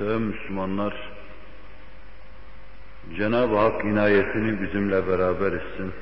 [0.00, 0.94] Muhterem Müslümanlar,
[3.16, 5.92] Cenab-ı Hak inayetini bizimle beraber etsin.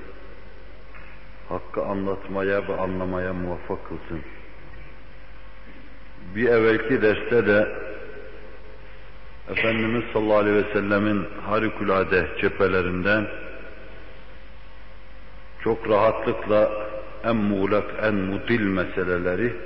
[1.49, 4.21] Hakkı anlatmaya ve anlamaya muvaffak kılsın.
[6.35, 7.69] Bir evvelki derste de
[9.51, 13.26] Efendimiz sallallahu aleyhi ve sellemin harikulade cephelerinden
[15.65, 16.73] çok rahatlıkla
[17.24, 19.56] en muğlak, en mudil meseleleri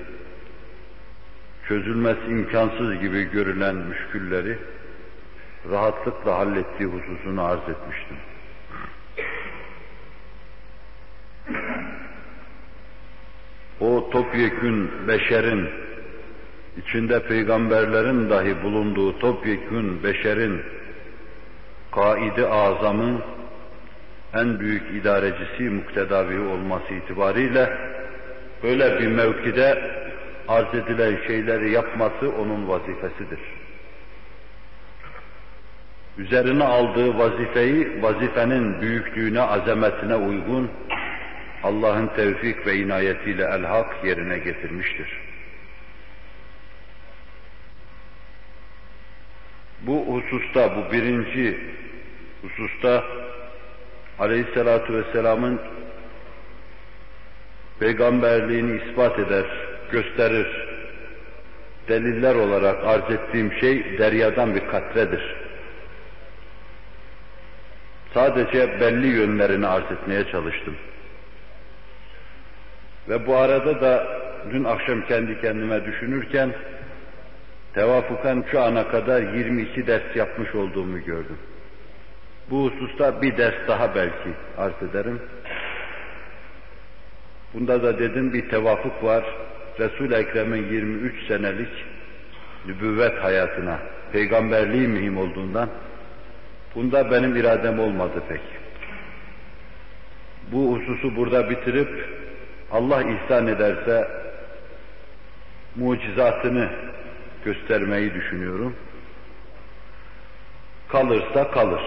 [1.71, 4.59] çözülmesi imkansız gibi görülen müşkülleri
[5.71, 8.17] rahatlıkla hallettiği hususunu arz etmiştim.
[13.81, 15.69] O topyekün beşerin,
[16.77, 20.63] içinde peygamberlerin dahi bulunduğu topyekün beşerin
[21.93, 23.21] kaidi azamı,
[24.35, 27.79] en büyük idarecisi, muktedavi olması itibariyle
[28.63, 30.00] böyle bir mevkide
[30.51, 33.41] arz edilen şeyleri yapması onun vazifesidir.
[36.19, 40.71] Üzerine aldığı vazifeyi, vazifenin büyüklüğüne, azametine uygun
[41.63, 45.21] Allah'ın tevfik ve inayetiyle elhak yerine getirmiştir.
[49.81, 51.59] Bu hususta, bu birinci
[52.43, 53.05] hususta
[54.19, 55.61] Aleyhisselatu Vesselam'ın
[57.81, 59.47] peygamberliğini ispat eder,
[59.91, 60.47] gösterir.
[61.89, 65.37] Deliller olarak arz ettiğim şey deryadan bir katredir.
[68.15, 70.77] Sadece belli yönlerini arz etmeye çalıştım.
[73.09, 74.07] Ve bu arada da
[74.53, 76.53] dün akşam kendi kendime düşünürken
[77.75, 81.39] tevafuken şu ana kadar 22 ders yapmış olduğumu gördüm.
[82.51, 85.23] Bu hususta bir ders daha belki arz ederim.
[87.55, 89.25] Bunda da dedim bir tevafuk var.
[89.81, 91.69] Resul-i Ekrem'in 23 senelik
[92.67, 93.79] nübüvvet hayatına,
[94.13, 95.69] peygamberliği mühim olduğundan
[96.75, 98.41] bunda benim iradem olmadı pek.
[100.53, 102.09] Bu hususu burada bitirip
[102.73, 104.09] Allah ihsan ederse
[105.77, 106.69] mucizatını
[107.45, 108.77] göstermeyi düşünüyorum.
[110.89, 111.83] Kalırsa kalır.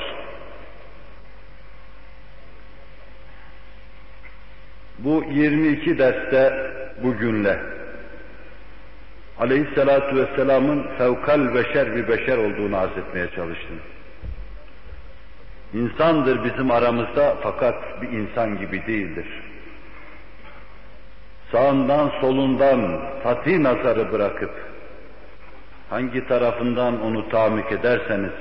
[5.00, 6.72] Bu 22 derste
[7.04, 7.60] bugünle
[9.40, 13.80] Aleyhisselatu Vesselam'ın fevkal beşer bir beşer olduğunu arz etmeye çalıştım.
[15.74, 19.26] İnsandır bizim aramızda fakat bir insan gibi değildir.
[21.52, 24.52] Sağından solundan fatih nazarı bırakıp
[25.90, 28.32] hangi tarafından onu tamik ederseniz,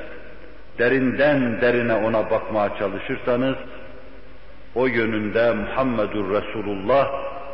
[0.79, 3.57] derinden derine ona bakmaya çalışırsanız,
[4.75, 7.09] o yönünde Muhammedur Resulullah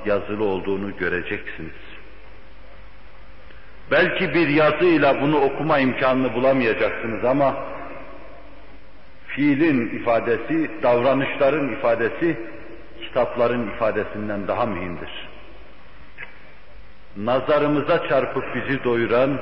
[0.06, 1.88] yazılı olduğunu göreceksiniz.
[3.91, 7.56] Belki bir yazıyla bunu okuma imkanını bulamayacaksınız ama
[9.26, 12.37] fiilin ifadesi, davranışların ifadesi
[13.00, 15.28] kitapların ifadesinden daha mühimdir.
[17.16, 19.38] Nazarımıza çarpıp bizi doyuran,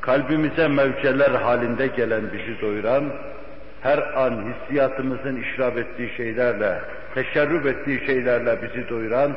[0.00, 3.04] kalbimize mevceler halinde gelen bizi doyuran,
[3.82, 6.80] her an hissiyatımızın işrap ettiği şeylerle,
[7.14, 9.32] teşerrüp ettiği şeylerle bizi doyuran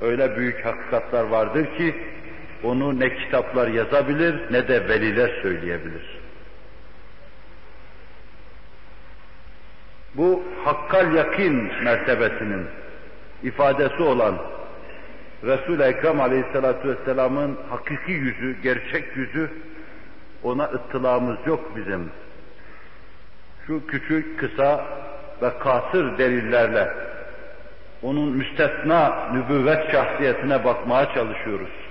[0.00, 1.94] öyle büyük hakikatler vardır ki
[2.64, 6.20] onu ne kitaplar yazabilir ne de veliler söyleyebilir.
[10.14, 12.66] Bu hakkal yakin mertebesinin
[13.42, 14.38] ifadesi olan
[15.44, 19.50] Resul-i Ekrem Aleyhisselatü Vesselam'ın hakiki yüzü, gerçek yüzü
[20.42, 22.10] ona ıttılağımız yok bizim.
[23.66, 24.84] Şu küçük, kısa
[25.42, 26.92] ve kasır delillerle
[28.02, 31.89] onun müstesna nübüvvet şahsiyetine bakmaya çalışıyoruz.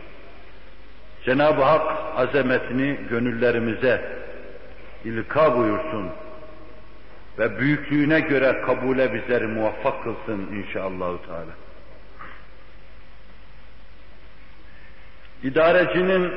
[1.25, 4.01] Cenab-ı Hak azametini gönüllerimize
[5.05, 6.09] ilka buyursun
[7.39, 11.07] ve büyüklüğüne göre kabule bizleri muvaffak kılsın inşallah.
[11.27, 11.51] Teala.
[15.43, 16.31] İdarecinin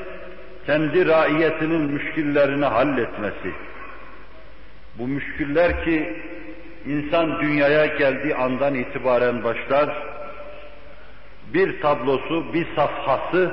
[0.67, 3.53] kendi raiyetinin müşkillerini halletmesi,
[4.99, 6.23] bu müşküller ki
[6.87, 10.03] insan dünyaya geldiği andan itibaren başlar,
[11.55, 13.53] bir tablosu, bir safhası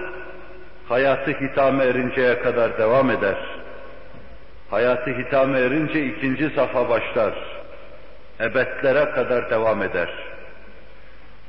[0.90, 3.38] hayatı hitame erinceye kadar devam eder.
[4.70, 7.34] Hayatı hitame erince ikinci safa başlar.
[8.40, 10.10] Ebedlere kadar devam eder.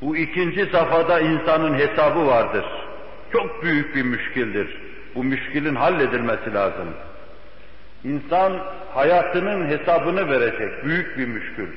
[0.00, 2.64] Bu ikinci safhada insanın hesabı vardır.
[3.32, 4.76] Çok büyük bir müşkildir.
[5.14, 6.88] Bu müşkilin halledilmesi lazım.
[8.04, 8.52] İnsan
[8.94, 10.84] hayatının hesabını verecek.
[10.84, 11.68] Büyük bir müşkül.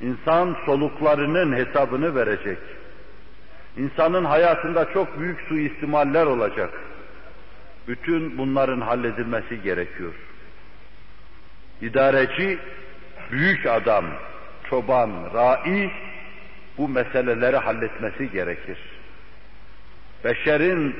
[0.00, 2.58] İnsan soluklarının hesabını verecek.
[3.76, 6.70] İnsanın hayatında çok büyük suistimaller olacak.
[7.88, 10.14] Bütün bunların halledilmesi gerekiyor.
[11.80, 12.58] İdareci,
[13.30, 14.04] büyük adam,
[14.70, 15.90] çoban, rai
[16.78, 18.78] bu meseleleri halletmesi gerekir.
[20.24, 20.96] Beşerin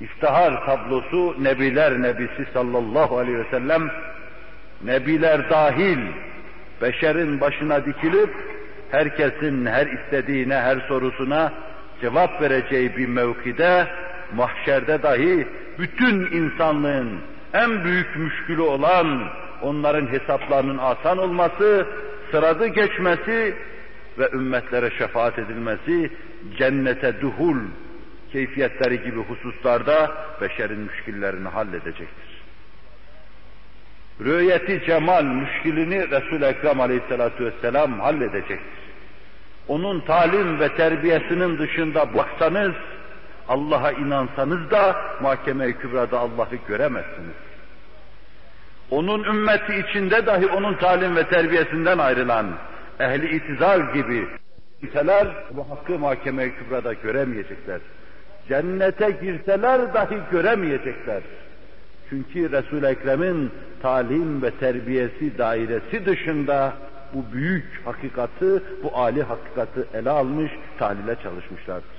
[0.00, 3.90] iftihar tablosu Nebiler Nebisi sallallahu aleyhi ve sellem
[4.84, 5.98] Nebiler dahil
[6.82, 8.34] beşerin başına dikilip
[8.90, 11.52] herkesin her istediğine, her sorusuna
[12.00, 13.86] cevap vereceği bir mevkide,
[14.34, 15.46] mahşerde dahi
[15.78, 17.20] bütün insanlığın
[17.54, 19.28] en büyük müşkülü olan
[19.62, 21.86] onların hesaplarının asan olması,
[22.30, 23.54] sıradı geçmesi
[24.18, 26.10] ve ümmetlere şefaat edilmesi,
[26.58, 27.56] cennete duhul
[28.32, 32.36] keyfiyetleri gibi hususlarda beşerin müşkillerini halledecektir.
[34.20, 38.85] Rüyeti cemal müşkilini Resul-i Ekrem aleyhissalatu vesselam halledecektir.
[39.68, 42.72] Onun talim ve terbiyesinin dışında baksanız,
[43.48, 47.36] Allah'a inansanız da mahkeme-i kübrada Allah'ı göremezsiniz.
[48.90, 52.46] Onun ümmeti içinde dahi onun talim ve terbiyesinden ayrılan
[53.00, 54.26] ehli itizal gibi
[54.80, 57.80] kimseler bu hakkı mahkeme-i kübrada göremeyecekler.
[58.48, 61.22] Cennete girseler dahi göremeyecekler.
[62.10, 63.50] Çünkü Resul-i Ekrem'in
[63.82, 66.72] talim ve terbiyesi dairesi dışında
[67.16, 71.96] bu büyük hakikati, bu âli hakikati ele almış, tahlile çalışmışlardır.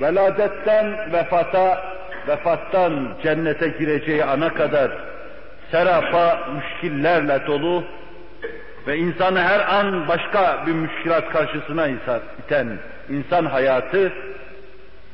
[0.00, 1.94] Veladetten vefata,
[2.28, 4.90] vefattan cennete gireceği ana kadar
[5.70, 7.84] serafa müşkillerle dolu
[8.86, 11.88] ve insanı her an başka bir müşkilat karşısına
[12.44, 12.78] iten
[13.08, 14.12] insan hayatı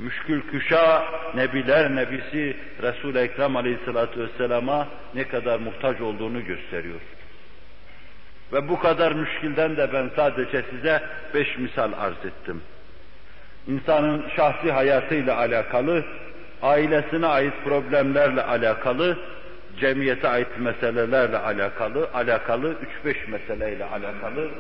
[0.03, 1.05] müşkül küşa
[1.35, 7.01] nebiler nebisi Resul-i Ekrem aleyhissalatu vesselama ne kadar muhtaç olduğunu gösteriyor.
[8.53, 11.03] Ve bu kadar müşkilden de ben sadece size
[11.35, 12.63] beş misal arz ettim.
[13.67, 16.05] İnsanın şahsi hayatıyla alakalı,
[16.63, 19.19] ailesine ait problemlerle alakalı,
[19.81, 24.51] cemiyete ait meselelerle alakalı, alakalı 3-5 meseleyle alakalı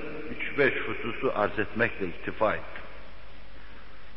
[0.59, 2.82] 3-5 hususu arz etmekle iktifa ettim.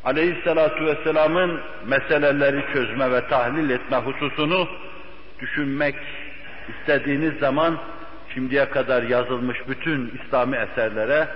[0.06, 4.68] Aleyhissalatu vesselamın meseleleri çözme ve tahlil etme hususunu
[5.40, 5.94] düşünmek
[6.68, 7.78] istediğiniz zaman
[8.34, 11.28] şimdiye kadar yazılmış bütün İslami eserlere,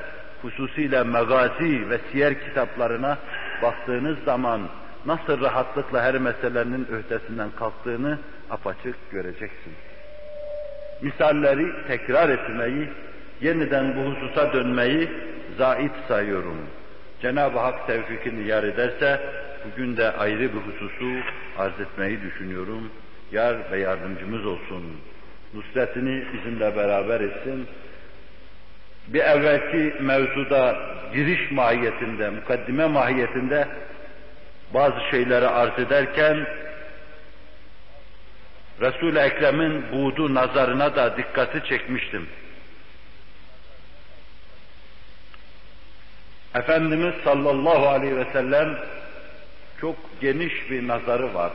[0.43, 3.19] hususiyle megazi ve siyer kitaplarına
[3.63, 4.61] baktığınız zaman
[5.07, 8.19] nasıl rahatlıkla her meselenin öhtesinden kalktığını
[8.51, 9.79] apaçık göreceksiniz.
[11.03, 12.89] Misalleri tekrar etmeyi,
[13.41, 15.09] yeniden bu hususa dönmeyi
[15.59, 16.57] zait sayıyorum.
[17.23, 19.21] Cenab-ı Hak tevfikini yar ederse,
[19.65, 21.11] bugün de ayrı bir hususu
[21.59, 22.91] arz etmeyi düşünüyorum.
[23.33, 24.83] Yar ve yardımcımız olsun.
[25.55, 27.69] Nusretini bizimle beraber etsin.
[29.09, 30.77] Bir evvelki mevzuda
[31.15, 33.69] giriş mahiyetinde, mukaddime mahiyetinde
[34.75, 36.47] bazı şeyleri arz ederken
[38.81, 42.27] Resul-i Ekrem'in buğdu nazarına da dikkati çekmiştim.
[46.55, 48.79] Efendimiz sallallahu aleyhi ve sellem
[49.81, 51.55] çok geniş bir nazarı vardı.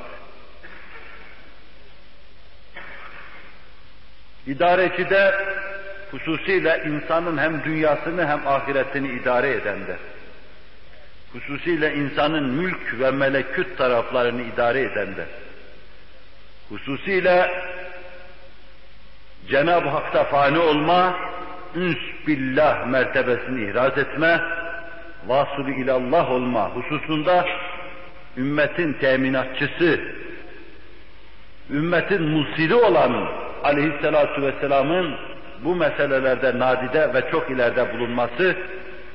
[4.47, 5.36] İdarecide
[6.12, 9.97] hususiyle insanın hem dünyasını hem ahiretini idare edende,
[11.33, 15.25] hususiyle insanın mülk ve meleküt taraflarını idare edende,
[16.69, 17.52] hususiyle
[19.49, 21.19] Cenab-ı Hak'ta fani olma,
[21.75, 24.42] üns billah mertebesini ihraz etme,
[25.28, 27.46] vasılı ilallah olma hususunda
[28.38, 30.00] ümmetin teminatçısı,
[31.70, 33.28] ümmetin musili olan
[33.64, 35.16] aleyhissalatu vesselamın
[35.64, 38.56] bu meselelerde nadide ve çok ileride bulunması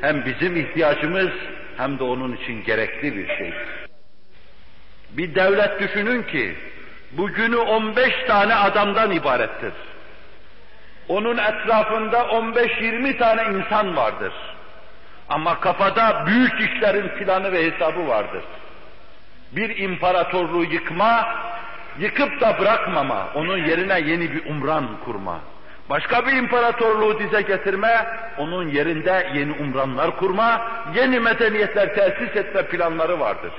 [0.01, 1.31] hem bizim ihtiyacımız
[1.77, 3.55] hem de onun için gerekli bir şey.
[5.11, 6.55] Bir devlet düşünün ki
[7.13, 9.73] bugünü 15 tane adamdan ibarettir.
[11.09, 14.33] Onun etrafında 15-20 tane insan vardır.
[15.31, 18.43] Ama kafada büyük işlerin planı ve hesabı vardır.
[19.53, 21.29] Bir imparatorluğu yıkma,
[21.99, 25.41] yıkıp da bırakmama, onun yerine yeni bir umran kurma.
[25.91, 28.07] Başka bir imparatorluğu dize getirme,
[28.39, 30.63] onun yerinde yeni umranlar kurma,
[30.95, 33.53] yeni medeniyetler tesis etme planları vardır.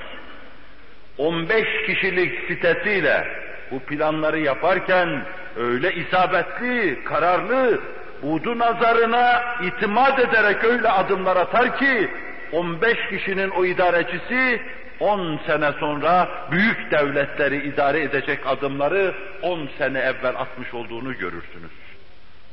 [1.18, 3.26] 15 kişilik sitesiyle
[3.70, 5.22] bu planları yaparken
[5.56, 7.80] öyle isabetli, kararlı,
[8.22, 12.10] budu nazarına itimat ederek öyle adımlar atar ki
[12.52, 14.62] 15 kişinin o idarecisi
[15.00, 21.70] 10 sene sonra büyük devletleri idare edecek adımları 10 sene evvel atmış olduğunu görürsünüz.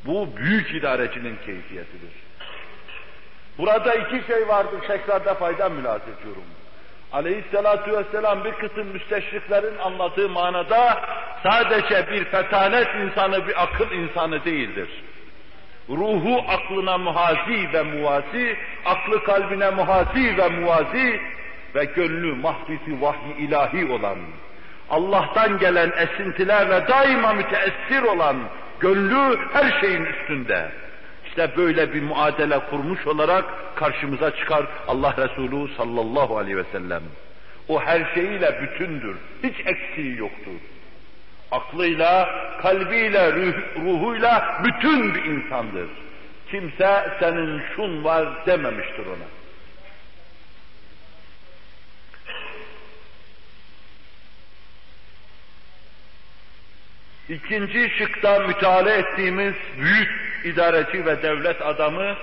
[0.05, 2.11] Bu büyük idarecinin keyfiyetidir.
[3.57, 6.43] Burada iki şey vardır, tekrarda fayda mülaz ediyorum.
[7.11, 11.01] Aleyhisselatu vesselam bir kısım müsteşriklerin anladığı manada
[11.43, 14.89] sadece bir fetanet insanı, bir akıl insanı değildir.
[15.89, 21.21] Ruhu aklına muhazi ve muvazi, aklı kalbine muhazi ve muvazi
[21.75, 24.17] ve gönlü mahbisi vahyi ilahi olan,
[24.89, 28.37] Allah'tan gelen esintilerle daima müteessir olan,
[28.79, 30.71] gönlü her şeyin üstünde.
[31.27, 37.03] İşte böyle bir muadele kurmuş olarak karşımıza çıkar Allah Resulü sallallahu aleyhi ve sellem.
[37.67, 40.59] O her şeyiyle bütündür, hiç eksiği yoktur.
[41.51, 42.29] Aklıyla,
[42.61, 43.53] kalbiyle, ruh,
[43.85, 45.89] ruhuyla bütün bir insandır.
[46.51, 49.39] Kimse senin şun var dememiştir ona.
[57.29, 60.09] İkinci şıkta müteala ettiğimiz büyük
[60.45, 62.15] idareci ve devlet adamı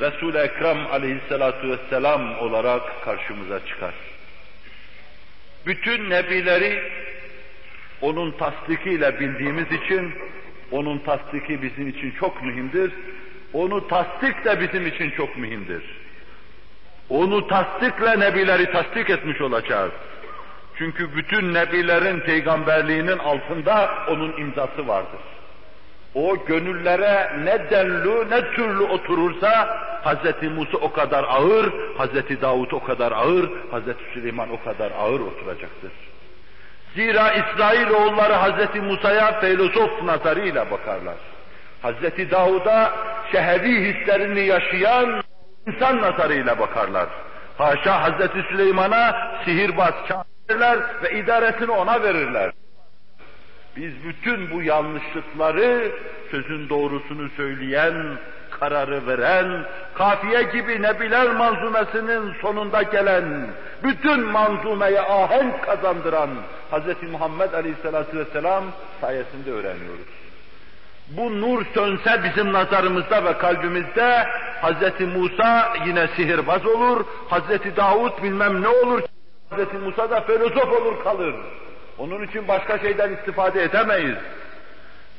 [0.00, 3.94] Resul-i Ekrem aleyhissalatu vesselam olarak karşımıza çıkar.
[5.66, 6.92] Bütün nebileri
[8.02, 10.14] onun tasdikiyle bildiğimiz için
[10.70, 12.92] onun tasdiki bizim için çok mühimdir.
[13.52, 15.82] Onu tasdik de bizim için çok mühimdir.
[17.08, 19.92] Onu tasdikle nebileri tasdik etmiş olacağız.
[20.78, 25.20] Çünkü bütün nebilerin peygamberliğinin altında onun imzası vardır.
[26.14, 30.50] O gönüllere ne denli ne türlü oturursa Hz.
[30.56, 31.66] Musa o kadar ağır,
[31.98, 32.40] Hz.
[32.42, 34.14] Davut o kadar ağır, Hz.
[34.14, 36.11] Süleyman o kadar ağır oturacaktır.
[36.94, 38.82] Zira İsrail oğulları Hz.
[38.82, 41.16] Musa'ya filozof nazarıyla bakarlar.
[41.82, 42.30] Hz.
[42.30, 42.92] Davud'a
[43.32, 45.22] şehevi hislerini yaşayan
[45.66, 47.08] insan nazarıyla bakarlar.
[47.58, 48.30] Haşa Hz.
[48.48, 49.94] Süleyman'a sihirbaz
[50.50, 52.52] verirler ve idaresini ona verirler.
[53.76, 55.92] Biz bütün bu yanlışlıkları
[56.30, 58.18] sözün doğrusunu söyleyen,
[58.62, 59.64] kararı veren,
[59.94, 63.46] kafiye gibi Nebiler manzumesinin sonunda gelen,
[63.82, 66.30] bütün manzumeye ahenk kazandıran
[66.72, 67.10] Hz.
[67.10, 68.64] Muhammed Aleyhisselatü Vesselam
[69.00, 70.06] sayesinde öğreniyoruz.
[71.08, 74.26] Bu nur sönse bizim nazarımızda ve kalbimizde
[74.62, 75.00] Hz.
[75.16, 77.76] Musa yine sihirbaz olur, Hz.
[77.76, 79.02] Davud bilmem ne olur,
[79.50, 79.82] Hz.
[79.84, 81.34] Musa da filozof olur kalır.
[81.98, 84.18] Onun için başka şeyden istifade edemeyiz.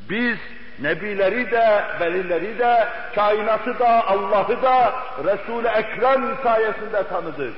[0.09, 0.38] Biz
[0.80, 7.53] Nebileri de, velileri de, kainatı da, Allah'ı da Resul-i Ekrem sayesinde tanıdık.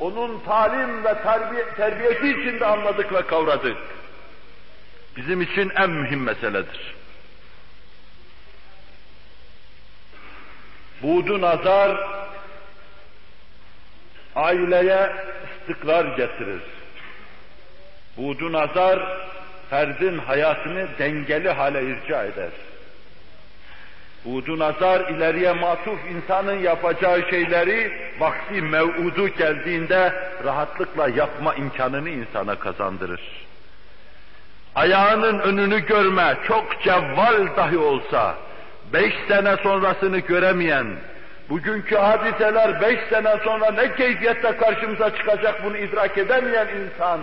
[0.00, 3.76] Onun talim ve terbiye, terbiyesi içinde anladık ve kavradık.
[5.16, 6.94] Bizim için en mühim meseledir.
[11.02, 11.96] Buğdu nazar
[14.36, 15.12] aileye
[15.60, 16.62] istikrar getirir.
[18.16, 19.28] Buğdu nazar
[19.70, 22.50] ferdin hayatını dengeli hale irca eder.
[24.24, 30.12] Buğdu nazar ileriye matuf insanın yapacağı şeyleri vakti mev'udu geldiğinde
[30.44, 33.20] rahatlıkla yapma imkanını insana kazandırır.
[34.74, 38.34] Ayağının önünü görme, çok cevval dahi olsa,
[38.92, 40.86] beş sene sonrasını göremeyen,
[41.50, 47.20] bugünkü hadiseler beş sene sonra ne keyfiyette karşımıza çıkacak bunu idrak edemeyen insan,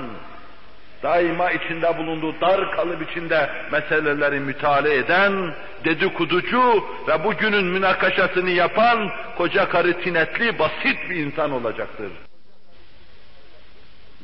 [1.03, 5.53] daima içinde bulunduğu dar kalıp içinde meseleleri müteala eden,
[5.85, 12.11] dedikoducu ve bugünün münakaşasını yapan koca karı tinetli basit bir insan olacaktır.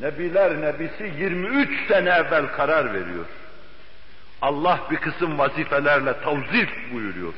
[0.01, 3.25] Nebiler Nebisi 23 sene evvel karar veriyor.
[4.41, 7.33] Allah bir kısım vazifelerle tavzif buyuruyor.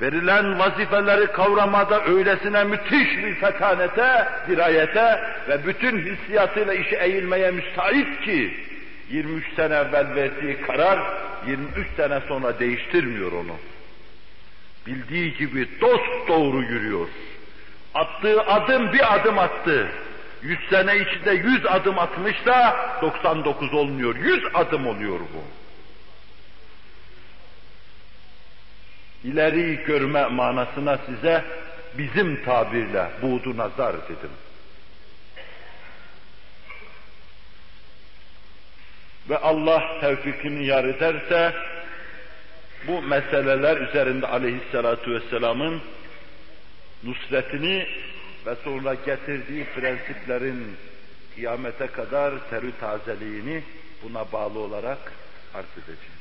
[0.00, 8.54] Verilen vazifeleri kavramada öylesine müthiş bir fetanete, dirayete ve bütün hissiyatıyla işe eğilmeye müsait ki
[9.10, 10.98] 23 sene evvel verdiği karar
[11.46, 13.56] 23 sene sonra değiştirmiyor onu.
[14.86, 17.08] Bildiği gibi dost doğru yürüyor.
[17.94, 19.88] Attığı adım bir adım attı.
[20.42, 24.16] 100 sene içinde 100 adım atmış da 99 olmuyor.
[24.16, 25.42] 100 adım oluyor bu.
[29.28, 31.44] İleri görme manasına size
[31.98, 34.30] bizim tabirle buğdu nazar dedim.
[39.28, 41.54] Ve Allah tevfikini yar ederse
[42.86, 45.80] bu meseleler üzerinde aleyhissalatu vesselamın
[47.04, 47.86] nusretini
[48.46, 50.76] ve sonra getirdiği prensiplerin
[51.34, 53.62] kıyamete kadar terü tazeliğini
[54.02, 55.12] buna bağlı olarak
[55.54, 56.17] arz edeceğim.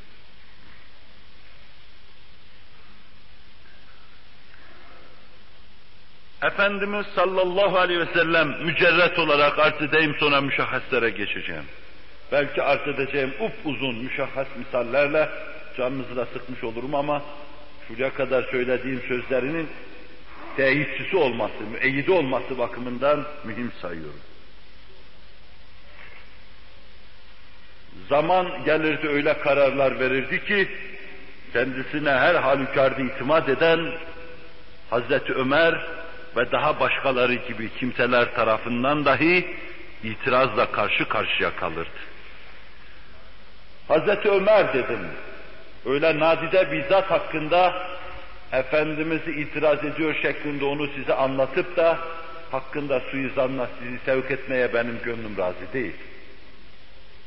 [6.43, 11.65] Efendimiz sallallahu aleyhi ve sellem mücerret olarak arz edeyim sonra müşahhaslere geçeceğim.
[12.31, 15.29] Belki arz edeceğim up uzun müşahhas misallerle
[15.77, 17.21] canınızı da sıkmış olurum ama
[17.87, 19.69] şuraya kadar söylediğim sözlerinin
[20.57, 24.21] teyitçisi olması, müeyyidi olması bakımından mühim sayıyorum.
[28.09, 30.67] Zaman gelirdi öyle kararlar verirdi ki
[31.53, 33.91] kendisine her halükarda itimat eden
[34.89, 35.87] Hazreti Ömer
[36.35, 39.55] ve daha başkaları gibi kimseler tarafından dahi
[40.03, 41.99] itirazla karşı karşıya kalırdı.
[43.87, 45.07] Hazreti Ömer dedim,
[45.85, 47.87] öyle nadide bir hakkında
[48.51, 51.99] Efendimiz'i itiraz ediyor şeklinde onu size anlatıp da
[52.51, 55.95] hakkında suizanla sizi sevk etmeye benim gönlüm razı değil.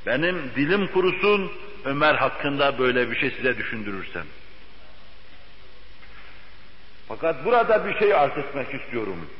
[0.06, 1.52] Benim dilim kurusun
[1.84, 4.26] Ömer hakkında böyle bir şey size düşündürürsem.
[7.10, 9.30] Fakat burada bir şey arz etmek istiyorum.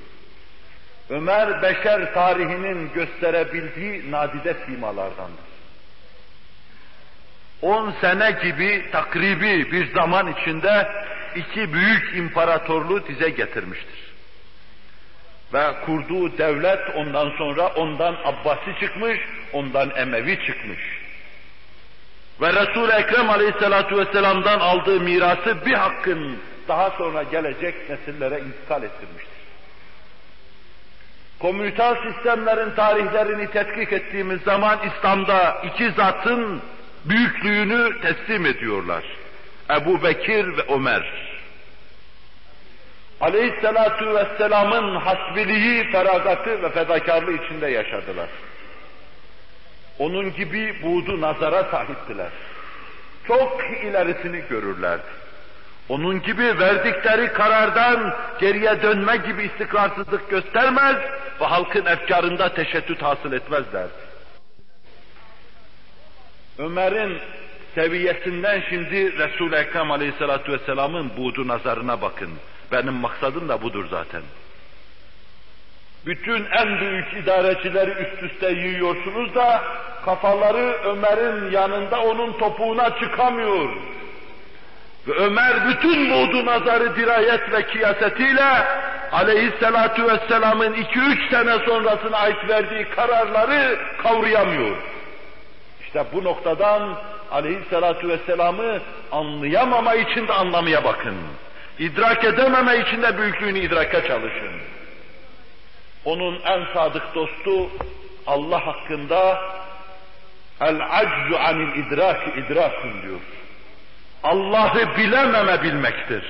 [1.11, 5.50] Ömer beşer tarihinin gösterebildiği nadide simalardandır.
[7.62, 10.89] On sene gibi takribi bir zaman içinde
[11.37, 14.15] iki büyük imparatorluğu dize getirmiştir.
[15.53, 19.21] Ve kurduğu devlet ondan sonra ondan Abbasi çıkmış,
[19.53, 20.81] ondan Emevi çıkmış.
[22.41, 26.39] Ve Resul-i Ekrem Aleyhisselatü Vesselam'dan aldığı mirası bir hakkın
[26.71, 29.41] daha sonra gelecek nesillere intikal ettirmiştir.
[31.39, 36.62] Komünital sistemlerin tarihlerini tetkik ettiğimiz zaman İslam'da iki zatın
[37.05, 39.05] büyüklüğünü teslim ediyorlar.
[39.71, 41.31] Ebu Bekir ve Ömer.
[43.21, 48.29] Aleyhisselatu vesselamın hasbiliği, feragatı ve fedakarlığı içinde yaşadılar.
[49.99, 52.31] Onun gibi buğdu nazara sahiptiler.
[53.27, 55.20] Çok ilerisini görürlerdi.
[55.90, 60.97] Onun gibi verdikleri karardan geriye dönme gibi istikrarsızlık göstermez
[61.40, 63.92] ve halkın efkarında teşettüt hasıl etmezlerdi.
[66.59, 67.18] Ömer'in
[67.75, 72.30] seviyesinden şimdi Resul-i Ekrem Aleyhisselatü Vesselam'ın buğdu nazarına bakın.
[72.73, 74.23] Benim maksadım da budur zaten.
[76.06, 79.62] Bütün en büyük idarecileri üst üste yiyorsunuz da
[80.04, 83.71] kafaları Ömer'in yanında onun topuğuna çıkamıyor.
[85.08, 88.67] Ve Ömer bütün buğdu nazarı dirayet ve kıyasetiyle
[89.13, 94.76] aleyhissalatu vesselamın iki üç sene sonrasına ait verdiği kararları kavrayamıyor.
[95.80, 96.97] İşte bu noktadan
[97.30, 98.78] aleyhissalatu vesselamı
[99.13, 101.17] anlayamama için de anlamaya bakın.
[101.78, 104.52] İdrak edememe için de büyüklüğünü idrake çalışın.
[106.04, 107.71] Onun en sadık dostu
[108.26, 109.39] Allah hakkında
[110.60, 113.21] el aczu anil idrak idrakun diyor.
[114.23, 116.25] Allah'ı bilememe bilmektir.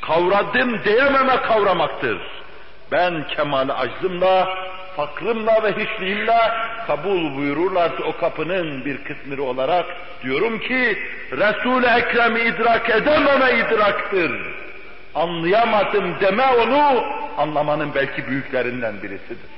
[0.00, 2.18] Kavradım diyememe kavramaktır.
[2.92, 4.48] Ben kemal aczımla,
[4.96, 6.50] fakrımla ve hiçliğimle
[6.86, 9.86] kabul buyururlarsa o kapının bir kısmı olarak
[10.22, 10.98] diyorum ki
[11.32, 14.32] Resul-i Ekrem'i idrak edememe idraktır.
[15.14, 17.04] Anlayamadım deme onu
[17.36, 19.56] anlamanın belki büyüklerinden birisidir.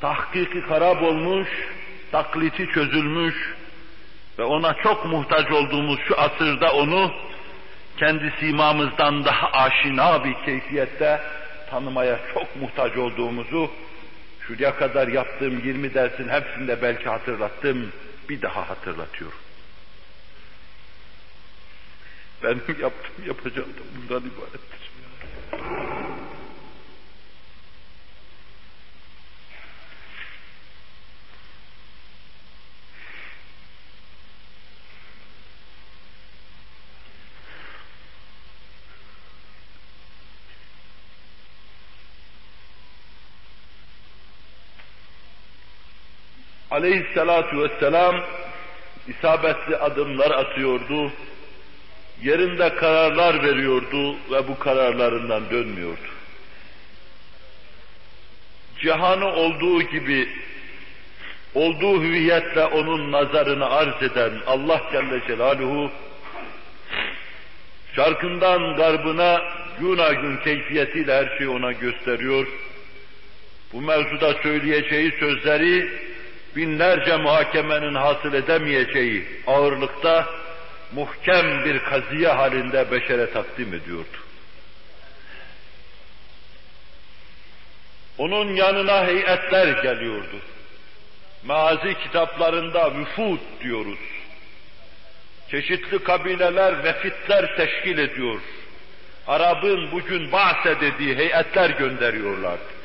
[0.00, 1.48] Tahkiki harap olmuş,
[2.12, 3.54] takliti çözülmüş,
[4.38, 7.12] ve ona çok muhtaç olduğumuz şu asırda onu
[7.96, 11.20] kendi simamızdan daha aşina bir keyfiyette
[11.70, 13.70] tanımaya çok muhtaç olduğumuzu
[14.40, 17.92] şuraya kadar yaptığım 20 dersin hepsinde belki hatırlattım,
[18.28, 19.38] bir daha hatırlatıyorum.
[22.42, 24.90] Benim yaptığım yapacağım da bundan ibarettir.
[46.78, 48.24] Aleyhissalatu vesselam
[49.08, 51.12] isabetli adımlar atıyordu,
[52.22, 56.08] yerinde kararlar veriyordu ve bu kararlarından dönmüyordu.
[58.80, 60.28] Cihanı olduğu gibi,
[61.54, 65.90] olduğu hüviyetle onun nazarını arz eden Allah Celle Celaluhu,
[67.96, 69.42] şarkından garbına
[69.80, 72.46] gün gün keyfiyetiyle her şeyi ona gösteriyor.
[73.72, 76.07] Bu mevzuda söyleyeceği sözleri
[76.58, 80.28] binlerce muhakemenin hasıl edemeyeceği ağırlıkta
[80.92, 84.16] muhkem bir kaziye halinde beşere takdim ediyordu.
[88.18, 90.36] Onun yanına heyetler geliyordu.
[91.44, 93.98] Mazi kitaplarında vüfud diyoruz.
[95.50, 98.40] Çeşitli kabileler, vefitler teşkil ediyor.
[99.26, 102.77] Arap'ın bugün bahsedediği heyetler gönderiyorlardı.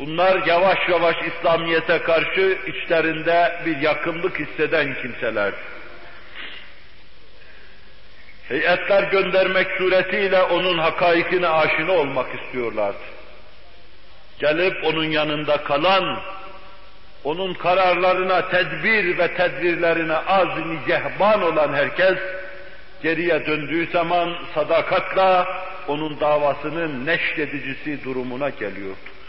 [0.00, 5.52] Bunlar yavaş yavaş İslamiyet'e karşı içlerinde bir yakınlık hisseden kimseler.
[8.48, 12.98] Heyetler göndermek suretiyle onun hakaikine aşina olmak istiyorlardı.
[14.38, 16.20] Gelip onun yanında kalan
[17.24, 22.18] onun kararlarına, tedbir ve tedbirlerine az nigehban olan herkes,
[23.02, 25.46] geriye döndüğü zaman sadakatla
[25.88, 29.19] onun davasının neşredicisi durumuna geliyordu.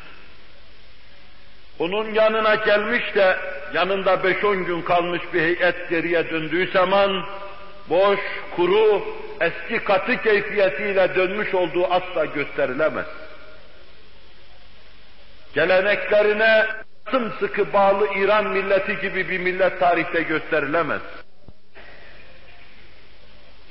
[1.82, 3.38] Onun yanına gelmiş de
[3.74, 7.24] yanında beş on gün kalmış bir heyet geriye döndüğü zaman
[7.90, 8.20] boş,
[8.56, 9.04] kuru,
[9.40, 13.06] eski katı keyfiyetiyle dönmüş olduğu asla gösterilemez.
[15.54, 16.66] Geleneklerine
[17.12, 21.02] sımsıkı bağlı İran milleti gibi bir millet tarihte gösterilemez.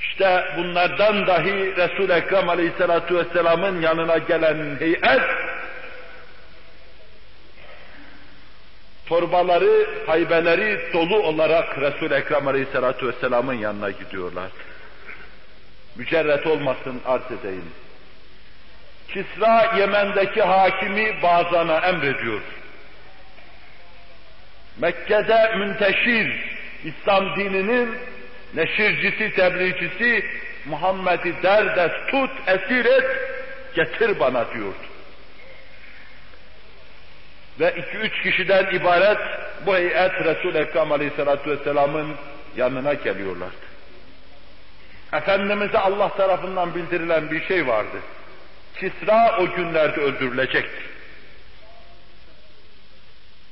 [0.01, 5.23] İşte bunlardan dahi Resul-i Ekrem Aleyhisselatü Vesselam'ın yanına gelen heyet
[9.11, 14.51] torbaları, haybeleri dolu olarak Resul-i Ekrem Aleyhisselatü Vesselam'ın yanına gidiyorlar.
[15.97, 17.71] Mücerret olmasın arz edeyim.
[19.09, 22.41] Kisra Yemen'deki hakimi Bazan'a emrediyor.
[24.79, 27.95] Mekke'de münteşir İslam dininin
[28.55, 30.25] neşircisi, tebliğcisi
[30.67, 33.05] Muhammed'i derdest tut, esir et,
[33.75, 34.90] getir bana diyordu.
[37.61, 39.19] Ve iki üç kişiden ibaret
[39.67, 42.09] bu heyet Resul-i Ekrem Aleyhisselatü Vesselam'ın
[42.57, 43.71] yanına geliyorlardı.
[45.13, 47.97] Efendimiz'e Allah tarafından bildirilen bir şey vardı.
[48.81, 50.91] Kisra o günlerde öldürülecektir.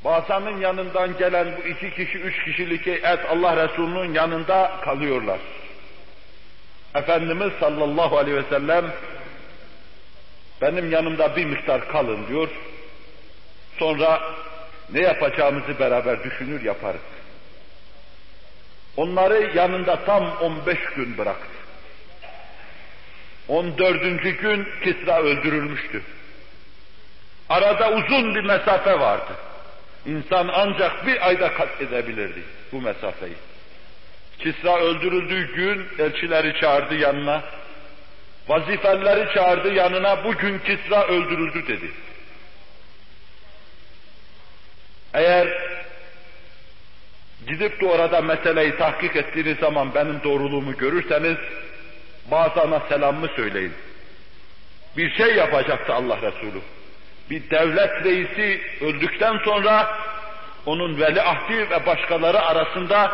[0.04, 5.38] Basanın yanından gelen bu iki kişi, üç kişilik heyet Allah Resulü'nün yanında kalıyorlar.
[6.94, 8.84] Efendimiz sallallahu aleyhi ve sellem
[10.62, 12.48] benim yanımda bir miktar kalın diyor.
[13.78, 14.20] Sonra
[14.92, 17.00] ne yapacağımızı beraber düşünür yaparız.
[18.96, 21.58] Onları yanında tam 15 gün bıraktı.
[23.48, 24.22] 14.
[24.40, 26.02] gün Kisra öldürülmüştü.
[27.48, 29.32] Arada uzun bir mesafe vardı.
[30.06, 33.34] İnsan ancak bir ayda kat edebilirdi bu mesafeyi.
[34.38, 37.42] Kisra öldürüldüğü gün elçileri çağırdı yanına.
[38.48, 40.24] Vazifeleri çağırdı yanına.
[40.24, 41.90] Bugün Kisra öldürüldü dedi.
[45.14, 45.48] Eğer
[47.46, 51.36] gidip de orada meseleyi tahkik ettiğiniz zaman benim doğruluğumu görürseniz
[52.30, 53.72] bazana selamımı söyleyin.
[54.96, 56.60] Bir şey yapacaktı Allah Resulü.
[57.30, 59.98] Bir devlet reisi öldükten sonra
[60.66, 63.12] onun veliahdi ve başkaları arasında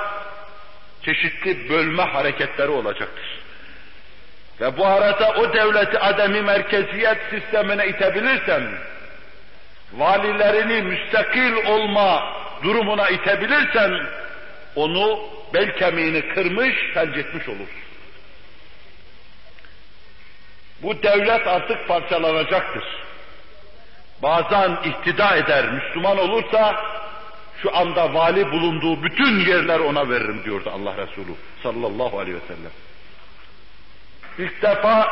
[1.02, 3.44] çeşitli bölme hareketleri olacaktır.
[4.60, 8.62] Ve bu arada o devleti ademi merkeziyet sistemine itebilirsen,
[9.96, 14.06] valilerini müstakil olma durumuna itebilirsen,
[14.76, 15.20] onu
[15.54, 17.84] bel kemiğini kırmış, felç etmiş olursun.
[20.82, 22.84] Bu devlet artık parçalanacaktır.
[24.22, 26.84] Bazen ihtida eder, Müslüman olursa
[27.62, 32.72] şu anda vali bulunduğu bütün yerler ona veririm diyordu Allah Resulü sallallahu aleyhi ve sellem.
[34.38, 35.08] İlk defa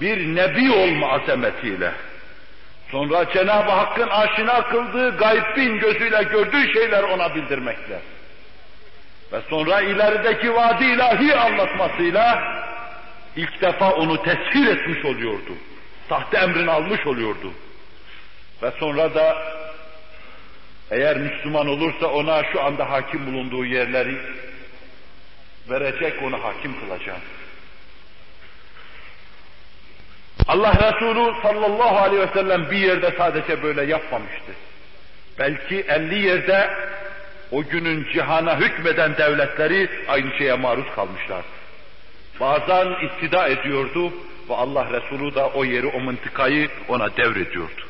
[0.00, 1.92] bir nebi olma azametiyle,
[2.90, 8.00] sonra Cenab-ı Hakk'ın aşina kıldığı gaybin gözüyle gördüğü şeyler ona bildirmekle
[9.32, 12.42] ve sonra ilerideki vaadi ilahi anlatmasıyla
[13.36, 15.52] ilk defa onu teshir etmiş oluyordu.
[16.08, 17.52] Sahte emrini almış oluyordu.
[18.62, 19.36] Ve sonra da
[20.90, 24.18] eğer Müslüman olursa ona şu anda hakim bulunduğu yerleri
[25.70, 27.20] verecek, onu hakim kılacak.
[30.48, 34.52] Allah Resulü sallallahu aleyhi ve sellem bir yerde sadece böyle yapmamıştı.
[35.38, 36.70] Belki elli yerde
[37.50, 41.44] o günün cihana hükmeden devletleri aynı şeye maruz kalmışlar.
[42.40, 44.12] Bazen iktida ediyordu
[44.48, 47.82] ve Allah Resulü da o yeri, o mıntıkayı ona devrediyordu.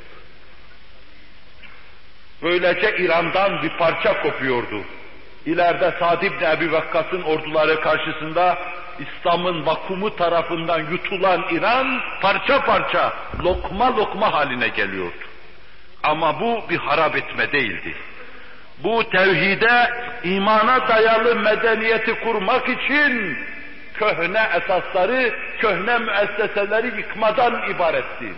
[2.42, 4.84] Böylece İran'dan bir parça kopuyordu.
[5.46, 8.59] İleride Sa'd ibn Ebi Vakkas'ın orduları karşısında
[8.98, 13.12] İslam'ın vakumu tarafından yutulan İran parça parça,
[13.44, 15.24] lokma lokma haline geliyordu.
[16.02, 17.94] Ama bu bir harap etme değildi.
[18.85, 19.90] Bu tevhide,
[20.24, 23.38] imana dayalı medeniyeti kurmak için
[23.94, 28.32] köhne esasları, köhne müesseseleri yıkmadan ibaretti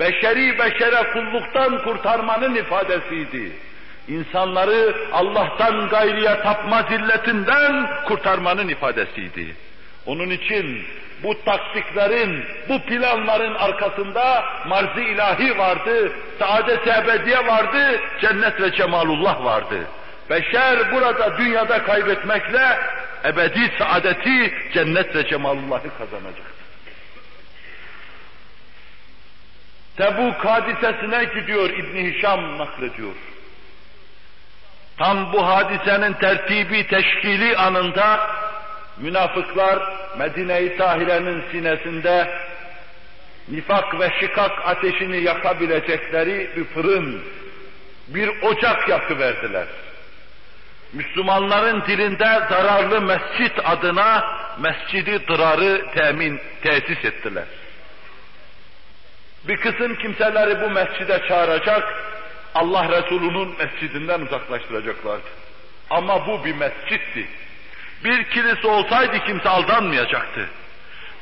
[0.00, 3.52] beşeri beşere kulluktan kurtarmanın ifadesiydi.
[4.08, 9.54] İnsanları Allah'tan gayriye tapma zilletinden kurtarmanın ifadesiydi.
[10.06, 10.84] Onun için
[11.22, 19.86] bu taktiklerin, bu planların arkasında marzi ilahi vardı, saadet ebediye vardı, cennet ve cemalullah vardı.
[20.30, 22.78] Beşer burada dünyada kaybetmekle
[23.24, 26.56] ebedi saadeti, cennet ve cemalullahı kazanacak.
[29.96, 33.14] Tebuk hadisesine gidiyor İbn Hişam naklediyor.
[34.98, 38.30] Tam bu hadisenin tertibi teşkili anında
[38.96, 39.78] münafıklar
[40.18, 42.30] Medine-i Tahire'nin sinesinde
[43.48, 47.22] nifak ve şikak ateşini yakabilecekleri bir fırın,
[48.08, 49.66] bir ocak yakıverdiler.
[50.92, 54.24] Müslümanların dilinde zararlı mescit adına
[54.58, 57.44] mescidi dırarı temin, tesis ettiler.
[59.48, 61.94] Bir kısım kimseleri bu mescide çağıracak,
[62.56, 65.28] Allah Resulü'nün mescidinden uzaklaştıracaklardı.
[65.90, 67.26] Ama bu bir mescitti.
[68.04, 70.48] Bir kilise olsaydı kimse aldanmayacaktı.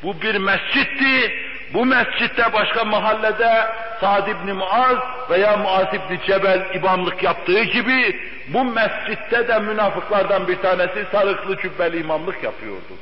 [0.03, 1.35] Bu bir mescitti,
[1.75, 3.67] bu mescitte başka mahallede
[4.01, 4.99] Sa'd ibn Muaz
[5.31, 12.01] veya Muaz ibn Cebel imamlık yaptığı gibi bu mescitte de münafıklardan bir tanesi sarıklı cübbeli
[12.01, 12.95] imamlık yapıyordu.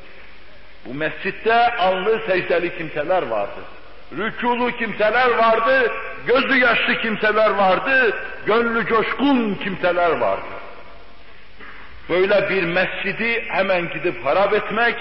[0.87, 3.61] Bu mescitte alnı secdeli kimseler vardı.
[4.17, 5.93] Rükûlu kimseler vardı,
[6.27, 10.47] gözü yaşlı kimseler vardı, gönlü coşkun kimseler vardı.
[12.09, 14.97] Böyle bir mescidi hemen gidip harap etmek,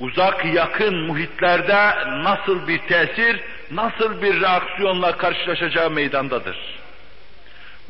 [0.00, 6.56] uzak yakın muhitlerde nasıl bir tesir, nasıl bir reaksiyonla karşılaşacağı meydandadır.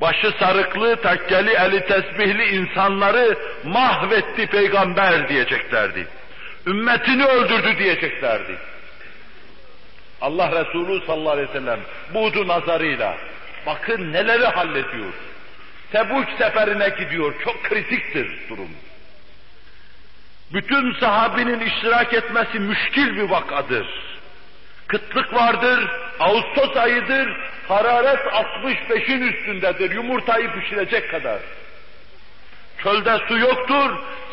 [0.00, 6.06] Başı sarıklı, takkeli, eli tesbihli insanları mahvetti peygamber diyeceklerdi.
[6.66, 8.56] Ümmetini öldürdü diyeceklerdi.
[10.24, 11.80] Allah Resulü sallallahu aleyhi ve sellem
[12.14, 13.16] budu nazarıyla
[13.66, 15.12] bakın neleri hallediyor.
[15.92, 17.34] Tebuk seferine gidiyor.
[17.44, 18.68] Çok kritiktir durum.
[20.52, 23.86] Bütün sahabinin iştirak etmesi müşkil bir vakadır.
[24.86, 27.36] Kıtlık vardır, Ağustos ayıdır,
[27.68, 31.38] hararet 65'in üstündedir, yumurtayı pişirecek kadar.
[32.84, 33.90] Çölde su yoktur,